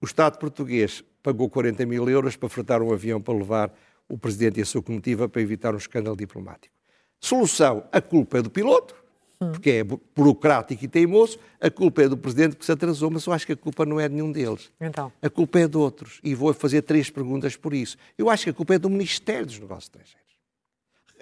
o 0.00 0.04
Estado 0.04 0.38
português 0.38 1.02
pagou 1.22 1.48
40 1.48 1.86
mil 1.86 2.08
euros 2.08 2.36
para 2.36 2.48
fretar 2.48 2.82
um 2.82 2.92
avião 2.92 3.20
para 3.20 3.34
levar 3.34 3.72
o 4.08 4.18
presidente 4.18 4.58
e 4.58 4.62
a 4.62 4.66
sua 4.66 4.82
comitiva 4.82 5.28
para 5.28 5.42
evitar 5.42 5.74
um 5.74 5.78
escândalo 5.78 6.16
diplomático. 6.16 6.74
Solução: 7.20 7.84
a 7.90 8.00
culpa 8.00 8.38
é 8.38 8.42
do 8.42 8.50
piloto, 8.50 8.94
porque 9.38 9.70
é 9.70 9.84
burocrático 9.84 10.84
e 10.84 10.88
teimoso, 10.88 11.38
a 11.60 11.70
culpa 11.70 12.02
é 12.02 12.08
do 12.08 12.16
presidente 12.16 12.56
que 12.56 12.64
se 12.64 12.72
atrasou, 12.72 13.10
mas 13.10 13.26
eu 13.26 13.32
acho 13.32 13.46
que 13.46 13.52
a 13.52 13.56
culpa 13.56 13.84
não 13.84 14.00
é 14.00 14.08
de 14.08 14.14
nenhum 14.14 14.32
deles. 14.32 14.70
Então. 14.80 15.12
A 15.20 15.28
culpa 15.28 15.60
é 15.60 15.68
de 15.68 15.76
outros. 15.76 16.20
E 16.24 16.34
vou 16.34 16.52
fazer 16.54 16.82
três 16.82 17.10
perguntas 17.10 17.56
por 17.56 17.74
isso. 17.74 17.96
Eu 18.16 18.30
acho 18.30 18.44
que 18.44 18.50
a 18.50 18.54
culpa 18.54 18.74
é 18.74 18.78
do 18.78 18.88
Ministério 18.88 19.44
dos 19.44 19.58
Negócios 19.58 19.84
Estrangeiros. 19.84 20.26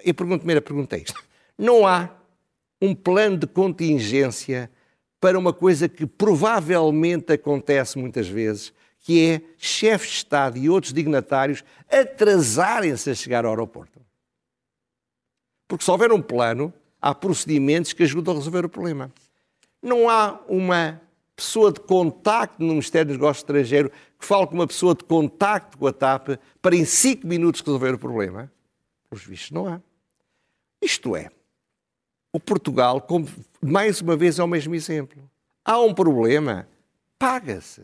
E 0.03 0.11
a 0.11 0.13
primeira 0.13 0.61
pergunta 0.61 0.95
é 0.95 0.99
isto. 0.99 1.21
Não 1.57 1.85
há 1.85 2.09
um 2.81 2.93
plano 2.93 3.37
de 3.37 3.47
contingência 3.47 4.69
para 5.19 5.39
uma 5.39 5.51
coisa 5.51 5.89
que 5.89 6.05
provavelmente 6.05 7.33
acontece 7.33 7.97
muitas 7.97 8.27
vezes, 8.27 8.71
que 8.99 9.25
é 9.27 9.41
chefes 9.57 10.09
de 10.09 10.15
Estado 10.17 10.57
e 10.57 10.69
outros 10.69 10.93
dignatários 10.93 11.63
atrasarem-se 11.89 13.09
a 13.09 13.15
chegar 13.15 13.45
ao 13.45 13.51
aeroporto. 13.51 13.99
Porque 15.67 15.83
se 15.83 15.91
houver 15.91 16.11
um 16.11 16.21
plano, 16.21 16.73
há 17.05 17.13
procedimentos 17.13 17.93
que 17.93 18.01
ajudam 18.01 18.33
a 18.33 18.37
resolver 18.37 18.65
o 18.65 18.69
problema. 18.69 19.11
Não 19.79 20.09
há 20.09 20.39
uma 20.49 20.99
pessoa 21.35 21.71
de 21.71 21.79
contacto 21.79 22.55
no 22.59 22.69
Ministério 22.69 23.09
dos 23.09 23.17
Negócios 23.17 23.43
Estrangeiros 23.43 23.91
que 24.17 24.25
fale 24.25 24.47
com 24.47 24.55
uma 24.55 24.65
pessoa 24.65 24.95
de 24.95 25.03
contacto 25.03 25.77
com 25.77 25.85
a 25.85 25.93
TAP 25.93 26.29
para 26.59 26.75
em 26.75 26.83
cinco 26.83 27.27
minutos 27.27 27.61
resolver 27.61 27.93
o 27.93 27.99
problema? 27.99 28.51
Pelos 29.07 29.23
vistos, 29.23 29.51
não 29.51 29.67
há. 29.67 29.79
Isto 30.81 31.15
é, 31.15 31.29
o 32.33 32.39
Portugal, 32.39 32.99
como, 32.99 33.27
mais 33.61 34.01
uma 34.01 34.17
vez, 34.17 34.39
é 34.39 34.43
o 34.43 34.47
mesmo 34.47 34.73
exemplo. 34.73 35.29
Há 35.63 35.79
um 35.79 35.93
problema, 35.93 36.67
paga-se. 37.19 37.83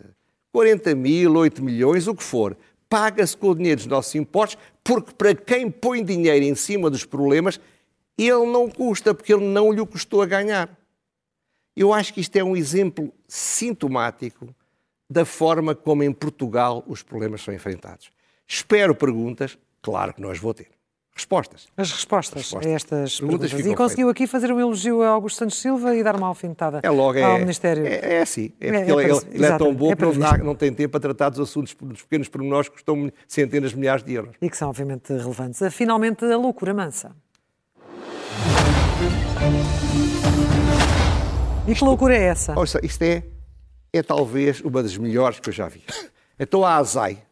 40 0.52 0.96
mil, 0.96 1.36
8 1.36 1.64
milhões, 1.64 2.08
o 2.08 2.16
que 2.16 2.24
for. 2.24 2.58
Paga-se 2.90 3.38
com 3.38 3.50
o 3.50 3.56
dinheiro 3.56 3.78
dos 3.78 3.88
nossos 3.88 4.16
impostos, 4.16 4.60
porque 4.84 5.14
para 5.14 5.36
quem 5.36 5.70
põe 5.70 6.04
dinheiro 6.04 6.44
em 6.44 6.56
cima 6.56 6.90
dos 6.90 7.06
problemas, 7.06 7.60
ele 8.28 8.46
não 8.46 8.70
custa, 8.70 9.14
porque 9.14 9.34
ele 9.34 9.46
não 9.46 9.72
lhe 9.72 9.86
custou 9.86 10.22
a 10.22 10.26
ganhar. 10.26 10.70
Eu 11.76 11.94
acho 11.94 12.14
que 12.14 12.20
isto 12.20 12.36
é 12.36 12.44
um 12.44 12.56
exemplo 12.56 13.14
sintomático 13.28 14.54
da 15.10 15.26
forma 15.26 15.76
como 15.76 16.04
em 16.04 16.12
Portugal 16.12 16.84
os 16.88 17.04
problemas 17.04 17.42
são 17.42 17.54
enfrentados. 17.54 18.12
Espero 18.48 18.94
perguntas, 18.94 19.58
claro 19.82 20.14
que 20.14 20.22
nós 20.22 20.40
vou 20.40 20.54
ter. 20.54 20.70
Respostas. 21.14 21.68
As 21.76 21.92
respostas, 21.92 22.44
respostas. 22.44 22.72
a 22.72 22.76
estas 22.76 23.20
perguntas. 23.20 23.52
perguntas. 23.52 23.74
E 23.74 23.76
conseguiu 23.76 24.10
aqui 24.10 24.26
fazer 24.26 24.52
um 24.52 24.60
elogio 24.60 25.02
a 25.02 25.10
Augusto 25.10 25.40
Santos 25.40 25.60
Silva 25.60 25.94
e 25.96 26.02
dar 26.02 26.16
uma 26.16 26.28
alfintada 26.28 26.80
é 26.82 26.90
logo, 26.90 27.18
é, 27.18 27.24
ao 27.24 27.38
Ministério. 27.38 27.86
É, 27.86 28.16
é 28.16 28.22
assim. 28.22 28.54
É, 28.60 28.68
é 28.68 28.72
porque 28.72 28.92
é, 28.92 28.94
ele, 28.94 29.12
ele, 29.12 29.22
ele 29.34 29.46
é 29.46 29.58
tão 29.58 29.74
bom 29.76 29.92
é 29.92 29.96
que 29.96 30.02
não, 30.04 30.38
não, 30.46 30.56
tem 30.56 30.74
tempo 30.74 30.92
para 30.92 31.02
tratar 31.02 31.30
dos 31.30 31.42
assuntos, 31.42 31.76
dos 31.80 32.02
pequenos 32.04 32.30
pormenores 32.30 32.70
que 32.70 32.76
custam 32.76 33.12
centenas 33.28 33.72
de 33.72 33.78
milhares 33.78 34.04
de 34.04 34.14
euros. 34.14 34.36
E 34.42 34.50
que 34.50 34.56
são, 34.56 34.70
obviamente, 34.70 35.12
relevantes. 35.12 35.62
Finalmente, 35.74 36.24
a 36.24 36.38
loucura 36.38 36.74
mansa. 36.74 37.14
E 41.72 41.76
que 41.76 41.86
loucura 41.86 42.14
é 42.14 42.24
essa? 42.24 42.60
Ouça, 42.60 42.86
isto 42.86 43.02
é, 43.02 43.24
é 43.94 44.04
talvez 44.04 44.60
uma 44.60 44.84
das 44.84 44.98
melhores 44.98 45.40
que 45.40 45.48
eu 45.48 45.54
já 45.54 45.70
vi. 45.70 45.82
Então 46.38 46.66
a 46.66 46.76
ASAI, 46.76 47.24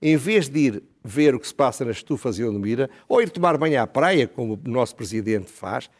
em 0.00 0.16
vez 0.16 0.48
de 0.48 0.60
ir 0.60 0.82
ver 1.02 1.34
o 1.34 1.40
que 1.40 1.48
se 1.48 1.54
passa 1.54 1.84
nas 1.84 1.96
estufas 1.96 2.38
e 2.38 2.44
onde 2.44 2.56
mira, 2.56 2.88
ou 3.08 3.20
ir 3.20 3.30
tomar 3.30 3.58
banho 3.58 3.82
à 3.82 3.86
praia, 3.88 4.28
como 4.28 4.54
o 4.54 4.70
nosso 4.70 4.94
presidente 4.94 5.50
faz, 5.50 5.90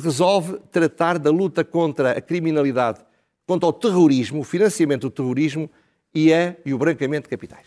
resolve 0.00 0.60
tratar 0.70 1.18
da 1.18 1.30
luta 1.30 1.64
contra 1.64 2.12
a 2.12 2.20
criminalidade, 2.20 3.00
contra 3.44 3.68
o 3.68 3.72
terrorismo, 3.72 4.40
o 4.40 4.44
financiamento 4.44 5.02
do 5.02 5.10
terrorismo 5.10 5.68
e, 6.14 6.32
a, 6.32 6.54
e 6.64 6.72
o 6.72 6.78
branqueamento 6.78 7.24
de 7.24 7.30
capitais. 7.30 7.66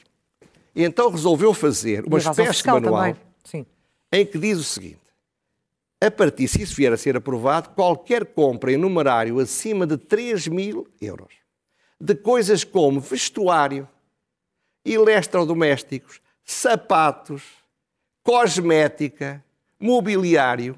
E 0.74 0.86
então 0.86 1.12
resolveu 1.12 1.54
fazer 1.54 2.06
uma 2.06 2.20
espécie 2.20 2.64
de 2.64 2.68
manual 2.70 3.18
em 4.14 4.26
que 4.26 4.38
diz 4.38 4.58
o 4.58 4.64
seguinte: 4.64 5.01
a 6.02 6.10
partir, 6.10 6.48
se 6.48 6.64
isso 6.64 6.76
vier 6.76 6.92
a 6.92 6.98
ser 6.98 7.16
aprovado, 7.16 7.70
qualquer 7.70 8.26
compra 8.26 8.72
em 8.72 8.78
numerário 8.78 9.40
acima 9.40 9.86
de 9.86 9.98
3 9.98 10.48
mil 10.48 10.88
euros 11.00 11.42
de 12.02 12.16
coisas 12.16 12.64
como 12.64 13.00
vestuário, 13.00 13.88
eletrodomésticos, 14.84 16.20
sapatos, 16.44 17.44
cosmética, 18.24 19.44
mobiliário, 19.80 20.76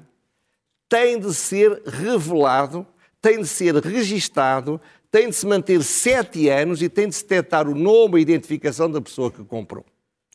tem 0.86 1.18
de 1.18 1.32
ser 1.32 1.82
revelado, 1.86 2.86
tem 3.22 3.40
de 3.40 3.48
ser 3.48 3.74
registado, 3.76 4.78
tem 5.10 5.30
de 5.30 5.34
se 5.34 5.46
manter 5.46 5.82
sete 5.82 6.50
anos 6.50 6.82
e 6.82 6.88
tem 6.90 7.08
de 7.08 7.14
se 7.14 7.22
detectar 7.22 7.66
o 7.66 7.74
nome 7.74 8.16
e 8.16 8.18
a 8.18 8.20
identificação 8.20 8.90
da 8.90 9.00
pessoa 9.00 9.30
que 9.30 9.42
comprou. 9.44 9.84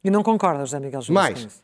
E 0.03 0.09
não 0.09 0.23
concorda, 0.23 0.61
José 0.61 0.79
Miguel 0.79 1.01
José? 1.01 1.13
Mais, 1.13 1.63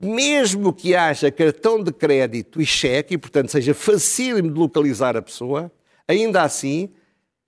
mesmo 0.00 0.72
que 0.72 0.94
haja 0.94 1.30
cartão 1.30 1.82
de 1.82 1.92
crédito 1.92 2.60
e 2.60 2.66
cheque, 2.66 3.14
e 3.14 3.18
portanto 3.18 3.50
seja 3.50 3.74
facílimo 3.74 4.52
de 4.52 4.58
localizar 4.58 5.16
a 5.16 5.22
pessoa, 5.22 5.72
ainda 6.06 6.42
assim 6.42 6.92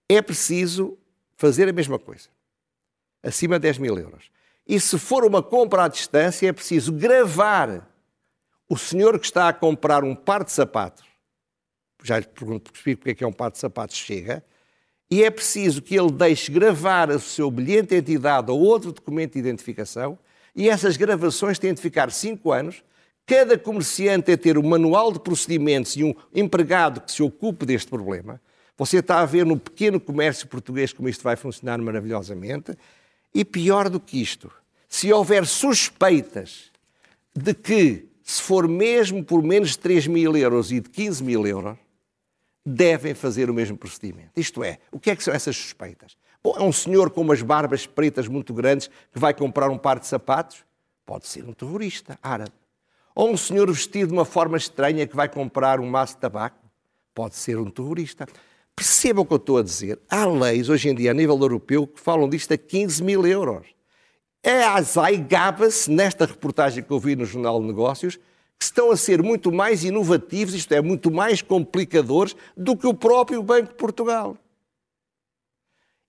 é 0.09 0.21
preciso 0.21 0.99
fazer 1.37 1.69
a 1.69 1.73
mesma 1.73 1.99
coisa. 1.99 2.29
Acima 3.23 3.59
de 3.59 3.63
10 3.63 3.79
mil 3.79 3.99
euros. 3.99 4.31
E 4.67 4.79
se 4.81 4.99
for 4.99 5.25
uma 5.25 5.43
compra 5.43 5.85
à 5.85 5.89
distância, 5.89 6.49
é 6.49 6.53
preciso 6.53 6.93
gravar 6.93 7.89
o 8.69 8.77
senhor 8.77 9.19
que 9.19 9.27
está 9.27 9.49
a 9.49 9.53
comprar 9.53 10.05
um 10.05 10.15
par 10.15 10.45
de 10.45 10.53
sapatos. 10.53 11.05
Já 12.03 12.19
lhe 12.19 12.27
pergunto, 12.27 12.73
porque 12.73 13.11
é 13.11 13.15
que 13.15 13.25
é 13.25 13.27
um 13.27 13.33
par 13.33 13.51
de 13.51 13.59
sapatos 13.59 13.97
chega. 13.97 14.45
E 15.11 15.25
é 15.25 15.31
preciso 15.31 15.83
que 15.83 15.99
ele 15.99 16.13
deixe 16.13 16.53
gravar 16.53 17.11
o 17.11 17.19
seu 17.19 17.51
bilhete 17.51 17.89
de 17.89 17.97
identidade 17.97 18.51
ou 18.51 18.61
outro 18.61 18.93
documento 18.93 19.33
de 19.33 19.41
identificação 19.41 20.19
e 20.55 20.69
essas 20.69 20.97
gravações 20.97 21.59
têm 21.59 21.75
de 21.75 21.81
ficar 21.81 22.11
cinco 22.11 22.53
anos. 22.53 22.83
Cada 23.27 23.57
comerciante 23.57 24.27
de 24.27 24.37
ter 24.37 24.59
um 24.59 24.69
manual 24.69 25.13
de 25.13 25.21
procedimentos 25.21 25.97
e 25.97 26.03
um 26.03 26.15
empregado 26.35 27.01
que 27.01 27.13
se 27.13 27.23
ocupe 27.23 27.65
deste 27.65 27.89
problema. 27.89 28.41
Você 28.77 28.99
está 28.99 29.21
a 29.21 29.27
ver 29.27 29.45
no 29.45 29.59
pequeno 29.59 30.01
comércio 30.01 30.49
português 30.49 30.93
como 30.93 31.09
isto 31.09 31.23
vai 31.23 31.37
funcionar 31.37 31.79
maravilhosamente. 31.79 32.77
E 33.33 33.45
pior 33.45 33.89
do 33.89 34.01
que 34.01 34.21
isto, 34.21 34.51
se 34.89 35.13
houver 35.13 35.47
suspeitas 35.47 36.71
de 37.35 37.55
que, 37.55 38.09
se 38.23 38.43
for 38.43 38.67
mesmo 38.67 39.23
por 39.25 39.43
menos 39.43 39.71
de 39.71 39.79
3 39.79 40.07
mil 40.09 40.37
euros 40.37 40.73
e 40.73 40.81
de 40.81 40.89
15 40.89 41.23
mil 41.23 41.47
euros, 41.47 41.77
devem 42.65 43.15
fazer 43.15 43.49
o 43.49 43.55
mesmo 43.55 43.77
procedimento. 43.77 44.33
Isto 44.37 44.65
é, 44.65 44.79
o 44.91 44.99
que 44.99 45.11
é 45.11 45.17
que 45.17 45.23
são 45.23 45.33
essas 45.33 45.57
suspeitas? 45.57 46.17
Bom, 46.43 46.55
é 46.57 46.63
um 46.63 46.73
senhor 46.73 47.11
com 47.11 47.21
umas 47.21 47.43
barbas 47.43 47.87
pretas 47.87 48.27
muito 48.27 48.55
grandes 48.55 48.89
que 49.13 49.19
vai 49.19 49.35
comprar 49.35 49.69
um 49.71 49.77
par 49.77 49.99
de 49.99 50.07
sapatos? 50.07 50.65
Pode 51.05 51.27
ser 51.27 51.45
um 51.45 51.53
terrorista 51.53 52.19
árabe. 52.23 52.53
Ou 53.15 53.31
um 53.31 53.37
senhor 53.37 53.71
vestido 53.71 54.09
de 54.09 54.13
uma 54.15 54.25
forma 54.25 54.57
estranha 54.57 55.07
que 55.07 55.15
vai 55.15 55.29
comprar 55.29 55.81
um 55.81 55.87
maço 55.87 56.15
de 56.15 56.21
tabaco? 56.21 56.59
Pode 57.15 57.37
ser 57.37 57.59
um 57.59 57.69
terrorista. 57.69 58.27
Percebam 58.75 59.23
o 59.23 59.27
que 59.27 59.35
eu 59.35 59.37
estou 59.37 59.59
a 59.59 59.63
dizer. 59.63 59.99
Há 60.09 60.25
leis 60.25 60.71
hoje 60.71 60.89
em 60.89 60.95
dia 60.95 61.11
a 61.11 61.15
nível 61.15 61.39
europeu 61.39 61.87
que 61.87 62.01
falam 62.01 62.29
disto 62.29 62.55
a 62.55 62.57
15 62.57 63.03
mil 63.03 63.27
euros. 63.27 63.67
É 64.43 64.63
a 64.63 64.77
ASAI 64.77 65.19
gaba-se, 65.19 65.91
nesta 65.91 66.25
reportagem 66.25 66.83
que 66.83 66.91
eu 66.91 66.99
vi 66.99 67.15
no 67.15 67.27
Jornal 67.27 67.61
de 67.61 67.67
Negócios, 67.67 68.17
que 68.59 68.65
estão 68.65 68.91
a 68.91 68.97
ser 68.97 69.23
muito 69.23 69.53
mais 69.53 69.85
inovativos, 69.85 70.55
isto 70.55 70.73
é, 70.73 70.81
muito 70.81 71.11
mais 71.11 71.43
complicadores 71.43 72.35
do 72.57 72.75
que 72.75 72.87
o 72.87 72.95
próprio 72.95 73.43
Banco 73.43 73.69
de 73.69 73.75
Portugal. 73.75 74.39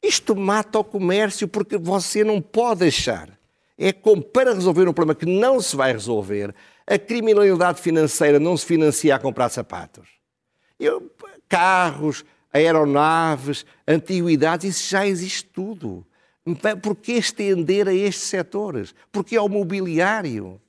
Isto 0.01 0.35
mata 0.35 0.79
o 0.79 0.83
comércio 0.83 1.47
porque 1.47 1.77
você 1.77 2.23
não 2.23 2.41
pode 2.41 2.81
deixar. 2.81 3.29
É 3.77 3.91
como 3.91 4.21
para 4.21 4.53
resolver 4.53 4.87
um 4.87 4.93
problema 4.93 5.15
que 5.15 5.25
não 5.25 5.59
se 5.59 5.75
vai 5.75 5.91
resolver, 5.91 6.53
a 6.85 6.97
criminalidade 6.97 7.81
financeira 7.81 8.39
não 8.39 8.55
se 8.57 8.65
financia 8.65 9.15
a 9.15 9.19
comprar 9.19 9.49
sapatos. 9.49 10.07
Eu, 10.79 11.11
carros, 11.47 12.25
aeronaves, 12.51 13.65
antiguidades, 13.87 14.75
isso 14.75 14.89
já 14.89 15.05
existe 15.07 15.45
tudo. 15.45 16.05
Por 16.81 16.95
que 16.95 17.13
estender 17.13 17.87
a 17.87 17.93
estes 17.93 18.23
setores? 18.23 18.95
Porque 19.11 19.35
é 19.35 19.41
o 19.41 19.47
mobiliário. 19.47 20.59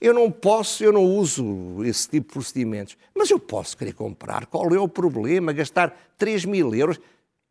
Eu 0.00 0.12
não 0.12 0.32
posso, 0.32 0.82
eu 0.82 0.92
não 0.92 1.04
uso 1.04 1.84
esse 1.84 2.08
tipo 2.08 2.26
de 2.26 2.34
procedimentos, 2.34 2.96
mas 3.14 3.30
eu 3.30 3.38
posso 3.38 3.76
querer 3.76 3.92
comprar. 3.92 4.46
Qual 4.46 4.68
é 4.74 4.78
o 4.78 4.88
problema? 4.88 5.52
Gastar 5.52 5.96
3 6.18 6.44
mil 6.44 6.74
euros 6.74 6.98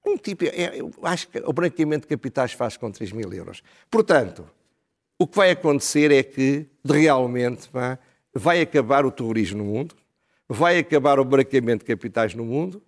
Um 0.06 0.18
tipo, 0.18 0.46
é, 0.46 0.80
eu 0.80 0.92
acho 1.04 1.28
que 1.28 1.40
o 1.46 1.54
branqueamento 1.54 2.08
de 2.08 2.08
capitais 2.08 2.54
faz 2.54 2.76
com 2.78 2.92
3 2.92 3.12
mil 3.12 3.32
euros. 3.32 3.62
Portanto, 3.90 4.48
o 5.20 5.28
que 5.28 5.38
vai 5.38 5.52
acontecer 5.52 6.12
é 6.12 6.24
que, 6.24 6.66
realmente, 6.84 7.70
vai 8.34 8.62
acabar 8.62 9.06
o 9.06 9.12
terrorismo 9.12 9.60
no 9.60 9.66
mundo, 9.66 9.96
vai 10.50 10.80
acabar 10.80 11.20
o 11.20 11.26
branqueamento 11.26 11.86
de 11.86 11.94
capitais 11.94 12.34
no 12.34 12.44
mundo, 12.44 12.82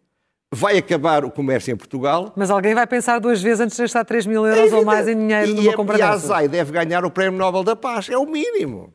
vai 0.51 0.77
acabar 0.77 1.23
o 1.25 1.31
comércio 1.31 1.71
em 1.71 1.77
Portugal. 1.77 2.33
Mas 2.35 2.49
alguém 2.49 2.73
vai 2.73 2.87
pensar 2.87 3.19
duas 3.19 3.41
vezes 3.41 3.59
antes 3.59 3.75
de 3.75 3.83
gastar 3.83 4.03
3 4.03 4.25
mil 4.25 4.45
euros 4.45 4.71
é 4.71 4.75
ou 4.75 4.83
mais 4.83 5.07
em 5.07 5.15
dinheiro 5.15 5.51
e, 5.51 5.53
numa 5.53 5.73
compra 5.73 5.97
E 5.97 6.01
a 6.01 6.09
ASAI 6.09 6.47
deve 6.47 6.71
ganhar 6.71 7.05
o 7.05 7.11
Prémio 7.11 7.37
Nobel 7.37 7.63
da 7.63 7.75
Paz, 7.75 8.09
é 8.09 8.17
o 8.17 8.25
mínimo. 8.25 8.93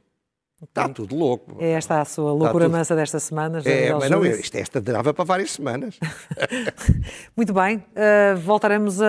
Está 0.61 0.89
tudo 0.89 1.15
louco. 1.15 1.57
É 1.61 1.71
esta 1.71 2.01
a 2.01 2.05
sua 2.05 2.33
loucura 2.33 2.65
tudo... 2.65 2.73
mansa 2.73 2.97
desta 2.97 3.21
semana. 3.21 3.61
É, 3.65 3.93
mas 3.95 4.11
não, 4.11 4.25
isto 4.27 4.57
é 4.57 4.61
esta 4.61 4.81
durava 4.81 5.15
para 5.15 5.25
várias 5.25 5.53
semanas. 5.53 5.99
Muito 7.37 7.53
bem. 7.53 7.77
Uh, 7.77 8.37
voltaremos 8.39 9.01
a, 9.01 9.07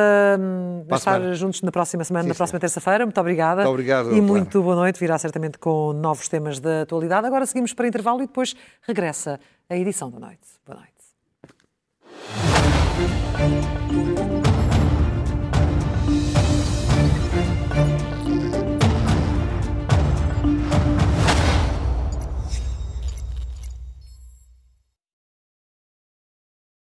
a 0.91 0.95
estar 0.95 1.15
semana. 1.15 1.33
juntos 1.33 1.61
na 1.63 1.71
próxima 1.71 2.03
semana, 2.03 2.23
sim, 2.23 2.29
na 2.29 2.35
próxima 2.35 2.59
terça-feira. 2.59 3.03
Muito 3.05 3.19
obrigada. 3.19 3.63
Muito 3.63 3.73
obrigado. 3.73 4.15
E 4.15 4.21
muito 4.21 4.61
boa 4.61 4.75
noite. 4.75 4.99
Virá 4.99 5.17
certamente 5.17 5.57
com 5.57 5.91
novos 5.93 6.27
temas 6.27 6.59
da 6.59 6.83
atualidade. 6.83 7.25
Agora 7.25 7.45
seguimos 7.47 7.73
para 7.73 7.87
intervalo 7.87 8.21
e 8.21 8.27
depois 8.27 8.55
regressa 8.87 9.39
a 9.67 9.75
edição 9.75 10.11
da 10.11 10.19
noite. 10.19 10.47
Boa 10.65 10.79
noite. 10.79 10.99